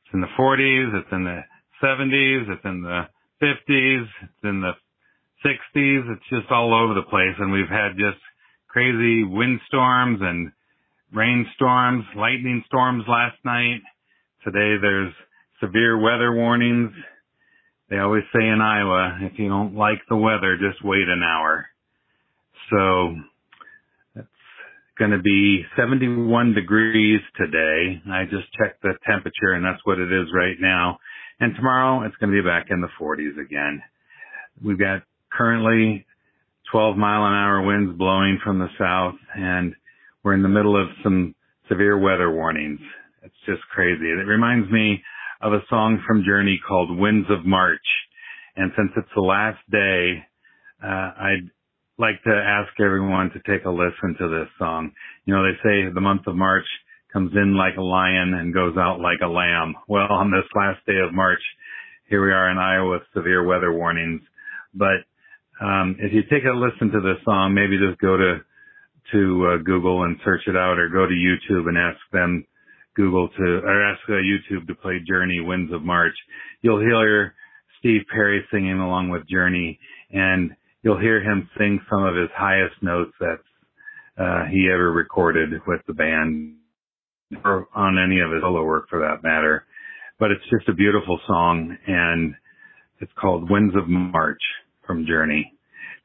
It's 0.01 0.15
in 0.15 0.23
the 0.23 0.33
40s, 0.41 1.01
it's 1.01 1.13
in 1.13 1.25
the 1.25 1.41
70s, 1.85 2.49
it's 2.49 2.65
in 2.65 2.81
the 2.81 3.03
50s, 3.43 4.07
it's 4.23 4.45
in 4.45 4.63
the 4.63 4.73
60s. 5.45 6.13
It's 6.15 6.29
just 6.31 6.51
all 6.51 6.73
over 6.73 6.95
the 6.95 7.07
place. 7.11 7.37
And 7.39 7.53
we've 7.53 7.69
had 7.69 7.99
just 7.99 8.23
crazy 8.69 9.23
windstorms 9.23 10.21
and 10.23 10.51
rainstorms, 11.13 12.07
lightning 12.17 12.65
storms 12.67 13.05
last 13.07 13.37
night. 13.45 13.83
Today 14.45 14.81
there's 14.81 15.13
severe 15.61 16.01
weather 16.01 16.35
warnings. 16.35 16.93
They 17.91 17.99
always 17.99 18.25
say 18.35 18.49
in 18.49 18.63
Iowa, 18.63 19.19
if 19.21 19.39
you 19.39 19.51
don't 19.51 19.75
like 19.75 20.01
the 20.09 20.17
weather, 20.17 20.57
just 20.57 20.83
wait 20.83 21.07
an 21.07 21.23
hour. 21.23 21.67
So 22.71 23.17
going 24.99 25.11
to 25.11 25.23
be 25.23 25.63
71 25.77 26.55
degrees 26.55 27.21
today. 27.37 28.01
I 28.11 28.25
just 28.25 28.47
checked 28.59 28.83
the 28.83 28.95
temperature 29.07 29.53
and 29.55 29.65
that's 29.65 29.81
what 29.85 29.99
it 29.99 30.13
is 30.13 30.29
right 30.35 30.57
now. 30.61 30.99
And 31.41 31.55
tomorrow 31.55 32.07
it's 32.07 32.17
going 32.17 32.33
to 32.33 32.43
be 32.43 32.47
back 32.47 32.67
in 32.71 32.81
the 32.81 32.89
40s 33.01 33.39
again. 33.41 33.83
We've 34.65 34.79
got 34.79 35.03
currently 35.31 36.07
12 36.73 36.97
mile 36.97 37.27
an 37.27 37.35
hour 37.35 37.63
winds 37.63 37.97
blowing 37.99 38.39
from 38.43 38.59
the 38.59 38.69
south 38.79 39.17
and 39.35 39.75
we're 40.25 40.35
in 40.35 40.43
the 40.43 40.49
middle 40.49 40.81
of 40.81 40.89
some 41.03 41.35
severe 41.69 41.99
weather 41.99 42.31
warnings. 42.31 42.81
It's 43.23 43.35
just 43.45 43.63
crazy. 43.73 44.07
It 44.07 44.27
reminds 44.27 44.71
me 44.71 45.03
of 45.43 45.53
a 45.53 45.61
song 45.69 46.03
from 46.07 46.25
Journey 46.25 46.59
called 46.67 46.99
Winds 46.99 47.29
of 47.31 47.45
March. 47.45 47.87
And 48.57 48.73
since 48.77 48.91
it's 48.97 49.09
the 49.15 49.21
last 49.23 49.59
day, 49.71 50.25
uh, 50.83 51.13
I'd 51.21 51.51
like 51.99 52.23
to 52.25 52.31
ask 52.31 52.69
everyone 52.81 53.31
to 53.31 53.41
take 53.51 53.65
a 53.65 53.71
listen 53.71 54.17
to 54.19 54.29
this 54.29 54.49
song. 54.59 54.93
You 55.25 55.35
know, 55.35 55.43
they 55.43 55.57
say 55.63 55.93
the 55.93 56.01
month 56.01 56.27
of 56.27 56.37
March 56.37 56.67
comes 57.13 57.33
in 57.35 57.57
like 57.57 57.77
a 57.79 57.83
lion 57.83 58.35
and 58.35 58.53
goes 58.53 58.77
out 58.77 59.01
like 59.01 59.21
a 59.25 59.29
lamb. 59.29 59.75
Well, 59.89 60.07
on 60.11 60.31
this 60.31 60.45
last 60.55 60.85
day 60.87 60.99
of 61.07 61.15
March, 61.15 61.41
here 62.09 62.25
we 62.25 62.33
are 62.33 62.51
in 62.51 62.59
Iowa 62.59 62.91
with 62.91 63.03
severe 63.15 63.45
weather 63.45 63.73
warnings. 63.73 64.21
But 64.75 65.09
um, 65.61 65.97
if 65.99 66.13
you 66.13 66.23
take 66.23 66.45
a 66.45 66.53
listen 66.53 66.91
to 66.93 67.01
this 67.01 67.25
song, 67.25 67.55
maybe 67.55 67.79
just 67.79 68.01
go 68.01 68.17
to 68.17 68.39
to 69.13 69.47
uh, 69.47 69.63
Google 69.63 70.03
and 70.03 70.19
search 70.25 70.43
it 70.49 70.57
out, 70.57 70.79
or 70.79 70.89
go 70.89 71.07
to 71.07 71.15
YouTube 71.15 71.69
and 71.69 71.79
ask 71.79 71.99
them 72.13 72.45
Google 72.95 73.29
to 73.29 73.45
or 73.65 73.91
ask 73.91 74.01
uh, 74.09 74.13
YouTube 74.13 74.67
to 74.67 74.75
play 74.75 75.01
Journey 75.07 75.41
Winds 75.41 75.73
of 75.73 75.83
March. 75.83 76.15
You'll 76.61 76.81
hear 76.81 77.35
Steve 77.79 78.03
Perry 78.13 78.45
singing 78.51 78.81
along 78.81 79.09
with 79.11 79.29
Journey, 79.29 79.79
and 80.11 80.51
you'll 80.83 81.01
hear 81.01 81.21
him 81.21 81.49
sing 81.59 81.81
some 81.91 82.05
of 82.05 82.17
his 82.17 82.31
highest 82.37 82.75
notes 82.83 83.13
that 83.21 83.39
uh, 84.19 84.45
he 84.51 84.69
ever 84.73 84.91
recorded 84.93 85.51
with 85.67 85.81
the 85.87 85.95
band, 85.95 86.57
or 87.45 87.67
on 87.75 87.99
any 87.99 88.21
of 88.21 88.31
his 88.31 88.43
solo 88.43 88.65
work 88.65 88.89
for 88.89 89.01
that 89.01 89.23
matter. 89.23 89.65
But 90.19 90.31
it's 90.31 90.45
just 90.51 90.69
a 90.69 90.75
beautiful 90.75 91.21
song, 91.27 91.77
and 91.87 92.35
it's 93.01 93.13
called 93.21 93.51
Winds 93.51 93.75
of 93.77 93.89
March 93.89 94.41
from 94.87 95.07
Journey. 95.07 95.53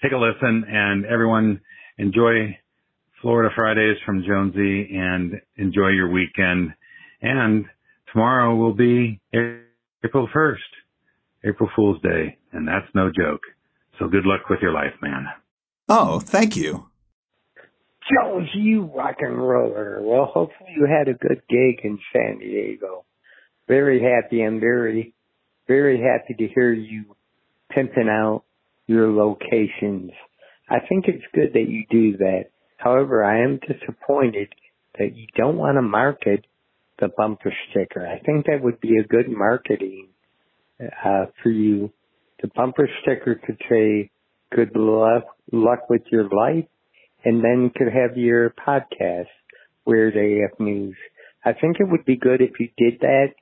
Take 0.02 0.12
a 0.12 0.18
listen, 0.18 0.66
and 0.68 1.06
everyone 1.06 1.62
enjoy 1.98 2.58
Florida 3.22 3.54
Fridays 3.56 3.98
from 4.06 4.24
Jonesy, 4.28 4.90
and 4.94 5.40
enjoy 5.58 5.90
your 5.90 6.12
weekend. 6.12 6.74
And 7.22 7.66
tomorrow 8.12 8.56
will 8.56 8.74
be 8.74 9.22
April 10.04 10.28
1st, 10.36 10.58
April 11.46 11.70
Fool's 11.76 12.02
Day, 12.02 12.38
and 12.52 12.68
that's 12.68 12.88
no 12.96 13.10
joke. 13.10 13.42
So 14.02 14.08
good 14.08 14.26
luck 14.26 14.50
with 14.50 14.60
your 14.64 14.74
life, 14.74 14.94
man. 15.00 15.28
Oh, 15.88 16.20
thank 16.20 16.58
you. 16.58 16.88
Jones, 18.10 18.50
you 18.56 18.86
rock 18.86 19.18
and 19.20 19.38
roller. 19.38 20.00
Well, 20.02 20.26
hopefully 20.26 20.72
you 20.76 20.88
had 20.88 21.08
a 21.08 21.14
good 21.14 21.44
gig 21.48 21.82
in 21.84 22.00
San 22.12 22.40
Diego. 22.40 23.06
Very 23.68 24.02
happy. 24.02 24.42
I'm 24.42 24.60
very, 24.60 25.14
very 25.68 26.02
happy 26.02 26.34
to 26.34 26.52
hear 26.52 26.74
you 26.74 27.16
pimping 27.70 28.10
out 28.10 28.44
your 28.88 29.12
locations. 29.12 30.12
I 30.68 30.80
think 30.80 31.06
it's 31.08 31.24
good 31.36 31.54
that 31.54 31.70
you 31.70 31.84
do 31.92 32.18
that. 32.18 32.46
However, 32.78 33.24
I 33.24 33.44
am 33.44 33.60
disappointed 33.60 34.50
that 34.98 35.16
you 35.16 35.28
don't 35.38 35.58
want 35.58 35.78
to 35.78 35.84
market 35.84 36.46
the 37.00 37.10
bumper 37.16 37.54
sticker. 37.70 38.08
I 38.08 38.18
think 38.26 38.48
that 38.48 38.64
would 38.64 38.82
be 38.82 38.98
a 38.98 39.08
good 39.08 39.30
marketing 39.30 40.08
uh, 40.82 41.26
for 41.44 41.50
you. 41.50 41.94
The 42.42 42.50
bumper 42.56 42.90
sticker 43.02 43.36
could 43.36 43.62
say 43.70 44.10
"Good 44.52 44.76
luck, 44.76 45.26
luck 45.52 45.90
with 45.90 46.02
your 46.12 46.28
life," 46.30 46.66
and 47.24 47.44
then 47.44 47.72
could 47.76 47.94
have 47.94 48.18
your 48.18 48.50
podcast, 48.50 49.28
Weird 49.86 50.16
AF 50.16 50.60
News. 50.60 50.96
I 51.46 51.54
think 51.54 51.80
it 51.80 51.88
would 51.90 52.06
be 52.06 52.18
good 52.18 52.42
if 52.42 52.60
you 52.60 52.70
did 52.78 53.00
that. 53.02 53.34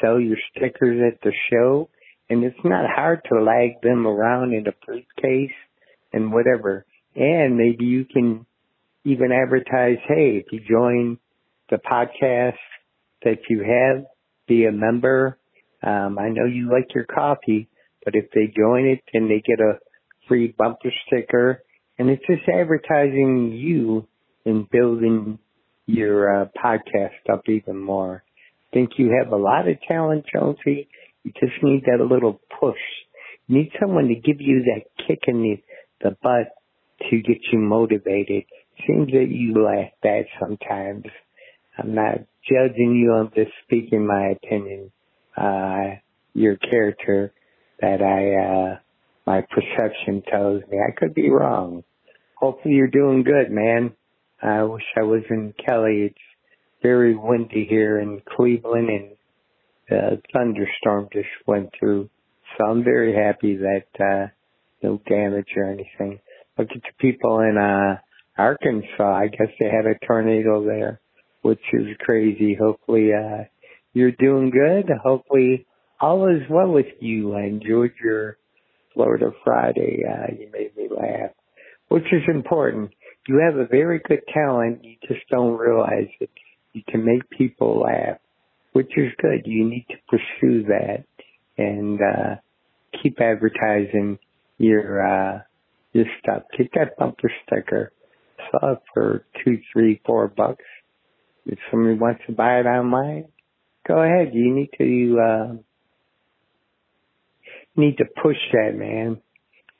Sell 0.00 0.20
your 0.20 0.38
stickers 0.50 1.00
at 1.12 1.20
the 1.22 1.32
show, 1.50 1.88
and 2.30 2.44
it's 2.44 2.64
not 2.64 2.88
hard 2.88 3.20
to 3.26 3.42
lag 3.42 3.80
them 3.82 4.06
around 4.06 4.52
in 4.52 4.66
a 4.66 4.86
briefcase 4.86 5.56
and 6.12 6.32
whatever. 6.32 6.84
And 7.16 7.56
maybe 7.56 7.84
you 7.84 8.04
can 8.04 8.46
even 9.04 9.30
advertise, 9.32 9.98
hey, 10.08 10.42
if 10.44 10.52
you 10.52 10.60
join 10.60 11.18
the 11.70 11.76
podcast 11.76 12.58
that 13.22 13.38
you 13.48 13.62
have, 13.62 14.04
be 14.46 14.64
a 14.66 14.72
member. 14.72 15.38
Um, 15.82 16.18
I 16.18 16.28
know 16.30 16.46
you 16.46 16.70
like 16.70 16.94
your 16.94 17.04
coffee, 17.04 17.68
but 18.04 18.14
if 18.14 18.30
they 18.34 18.52
join 18.56 18.86
it, 18.86 19.02
then 19.12 19.28
they 19.28 19.42
get 19.44 19.60
a 19.60 19.78
free 20.28 20.54
bumper 20.56 20.92
sticker, 21.06 21.62
and 21.98 22.10
it's 22.10 22.24
just 22.26 22.48
advertising 22.48 23.52
you 23.52 24.06
and 24.44 24.68
building 24.70 25.38
your 25.86 26.42
uh, 26.42 26.46
podcast 26.62 27.32
up 27.32 27.48
even 27.48 27.78
more. 27.78 28.22
I 28.70 28.74
think 28.74 28.90
you 28.96 29.16
have 29.22 29.32
a 29.32 29.36
lot 29.36 29.68
of 29.68 29.76
talent, 29.86 30.24
Jonesy. 30.32 30.88
You 31.22 31.32
just 31.40 31.62
need 31.62 31.84
that 31.86 32.04
little 32.04 32.40
push. 32.60 32.78
You 33.46 33.58
need 33.58 33.70
someone 33.80 34.08
to 34.08 34.14
give 34.14 34.40
you 34.40 34.64
that 34.64 35.06
kick 35.06 35.20
in 35.26 35.42
the, 35.42 35.62
the 36.02 36.16
butt 36.22 36.48
to 37.10 37.16
get 37.18 37.38
you 37.52 37.58
motivated. 37.58 38.44
Seems 38.86 39.12
that 39.12 39.28
you 39.28 39.54
lack 39.62 39.94
that 40.02 40.24
sometimes. 40.40 41.04
I'm 41.78 41.94
not 41.94 42.18
judging 42.48 42.94
you. 42.94 43.12
I'm 43.12 43.30
just 43.34 43.52
speaking 43.64 44.06
my 44.06 44.28
opinion. 44.30 44.90
Uh, 45.36 46.00
your 46.34 46.56
character 46.56 47.32
that 47.80 48.02
I, 48.02 48.74
uh, 48.74 48.78
my 49.26 49.42
perception 49.50 50.22
tells 50.30 50.62
me. 50.70 50.78
I 50.78 50.92
could 50.98 51.14
be 51.14 51.30
wrong. 51.30 51.84
Hopefully 52.36 52.74
you're 52.74 52.88
doing 52.88 53.22
good, 53.22 53.50
man. 53.50 53.92
I 54.42 54.62
wish 54.64 54.82
I 54.96 55.02
was 55.02 55.22
in 55.30 55.54
Cali. 55.64 56.10
It's 56.10 56.18
very 56.82 57.16
windy 57.16 57.66
here 57.68 57.98
in 57.98 58.20
Cleveland 58.36 58.88
and 58.90 59.10
a 59.90 60.22
thunderstorm 60.32 61.08
just 61.12 61.28
went 61.46 61.70
through. 61.78 62.10
So 62.56 62.64
I'm 62.64 62.84
very 62.84 63.14
happy 63.14 63.56
that, 63.56 63.86
uh, 64.00 64.28
no 64.82 65.00
damage 65.08 65.48
or 65.56 65.64
anything. 65.64 66.20
Look 66.58 66.68
at 66.70 66.82
the 66.82 66.92
people 66.98 67.40
in, 67.40 67.56
uh, 67.56 67.98
Arkansas. 68.36 69.16
I 69.16 69.28
guess 69.28 69.48
they 69.58 69.70
had 69.70 69.86
a 69.86 69.98
tornado 70.06 70.64
there 70.64 71.00
which 71.44 71.60
is 71.74 71.86
crazy. 72.00 72.56
Hopefully, 72.58 73.10
uh, 73.12 73.44
you're 73.92 74.12
doing 74.12 74.50
good. 74.50 74.90
Hopefully, 75.02 75.66
all 76.00 76.28
is 76.28 76.42
well 76.50 76.68
with 76.68 76.86
you. 77.00 77.34
I 77.34 77.44
enjoyed 77.44 77.92
your 78.02 78.38
Florida 78.92 79.30
Friday. 79.44 80.02
Uh, 80.08 80.32
you 80.38 80.50
made 80.52 80.76
me 80.76 80.88
laugh, 80.90 81.30
which 81.88 82.04
is 82.12 82.22
important. 82.28 82.90
You 83.28 83.42
have 83.44 83.56
a 83.56 83.66
very 83.66 84.00
good 84.06 84.22
talent. 84.32 84.84
You 84.84 84.96
just 85.08 85.28
don't 85.30 85.58
realize 85.58 86.08
it. 86.20 86.30
You 86.72 86.82
can 86.88 87.04
make 87.04 87.28
people 87.30 87.80
laugh, 87.80 88.18
which 88.72 88.90
is 88.96 89.12
good. 89.20 89.42
You 89.46 89.64
need 89.68 89.86
to 89.90 89.96
pursue 90.08 90.64
that 90.64 91.04
and, 91.56 92.00
uh, 92.00 92.36
keep 93.02 93.20
advertising 93.20 94.18
your, 94.58 95.06
uh, 95.06 95.40
your 95.92 96.06
stuff. 96.20 96.42
Get 96.56 96.70
that 96.74 96.96
bumper 96.98 97.30
sticker. 97.46 97.92
Saw 98.50 98.72
it 98.72 98.78
for 98.92 99.24
two, 99.44 99.58
three, 99.72 100.00
four 100.04 100.28
bucks 100.28 100.64
if 101.46 101.58
somebody 101.70 101.98
wants 101.98 102.22
to 102.26 102.32
buy 102.32 102.60
it 102.60 102.66
online, 102.66 103.26
go 103.86 104.00
ahead. 104.00 104.34
You 104.34 104.54
need 104.54 104.70
to 104.78 105.20
uh, 105.20 105.54
need 107.76 107.98
to 107.98 108.04
push 108.22 108.36
that, 108.52 108.76
man. 108.76 109.20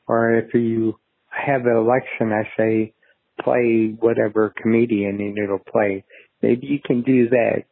Or 0.06 0.36
if 0.36 0.54
you 0.54 0.98
have 1.28 1.66
an 1.66 1.76
election, 1.76 2.32
I 2.32 2.48
say 2.56 2.94
play 3.42 3.94
whatever 3.98 4.52
comedian 4.60 5.20
and 5.20 5.38
it'll 5.38 5.58
play. 5.58 6.04
Maybe 6.42 6.66
you 6.66 6.78
can 6.84 7.02
do 7.02 7.28
that. 7.30 7.64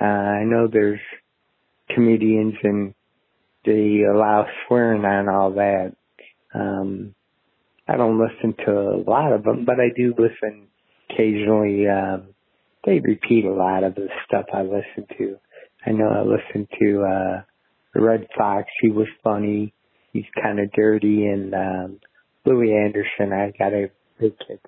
Uh, 0.00 0.04
I 0.04 0.44
know 0.44 0.66
there's 0.66 1.00
comedians 1.94 2.54
and 2.62 2.94
they 3.64 4.02
allow 4.02 4.46
swearing 4.66 5.04
on 5.04 5.28
all 5.28 5.52
that. 5.52 5.94
Um, 6.54 7.14
I 7.86 7.96
don't 7.96 8.18
listen 8.18 8.54
to 8.64 8.72
a 8.72 9.04
lot 9.08 9.32
of 9.32 9.44
them, 9.44 9.64
but 9.64 9.76
I 9.78 9.88
do 9.96 10.14
listen 10.18 10.68
occasionally. 11.10 11.86
Um, 11.88 12.28
they 12.84 13.00
repeat 13.00 13.44
a 13.44 13.52
lot 13.52 13.84
of 13.84 13.94
the 13.94 14.08
stuff 14.26 14.46
I 14.52 14.62
listen 14.62 15.06
to. 15.18 15.36
I 15.86 15.90
know 15.92 16.08
I 16.08 16.22
listen 16.22 16.66
to 16.80 17.02
uh 17.02 17.42
Redd 17.94 18.26
Foxx, 18.36 18.68
he 18.80 18.90
was 18.90 19.08
funny. 19.22 19.72
He's 20.12 20.24
kind 20.40 20.60
of 20.60 20.72
dirty, 20.72 21.26
and 21.26 21.54
um 21.54 22.00
Louie 22.44 22.74
Anderson, 22.76 23.32
I 23.32 23.52
got 23.58 23.72
a 23.72 23.90
big 24.20 24.38
kick 24.38 24.60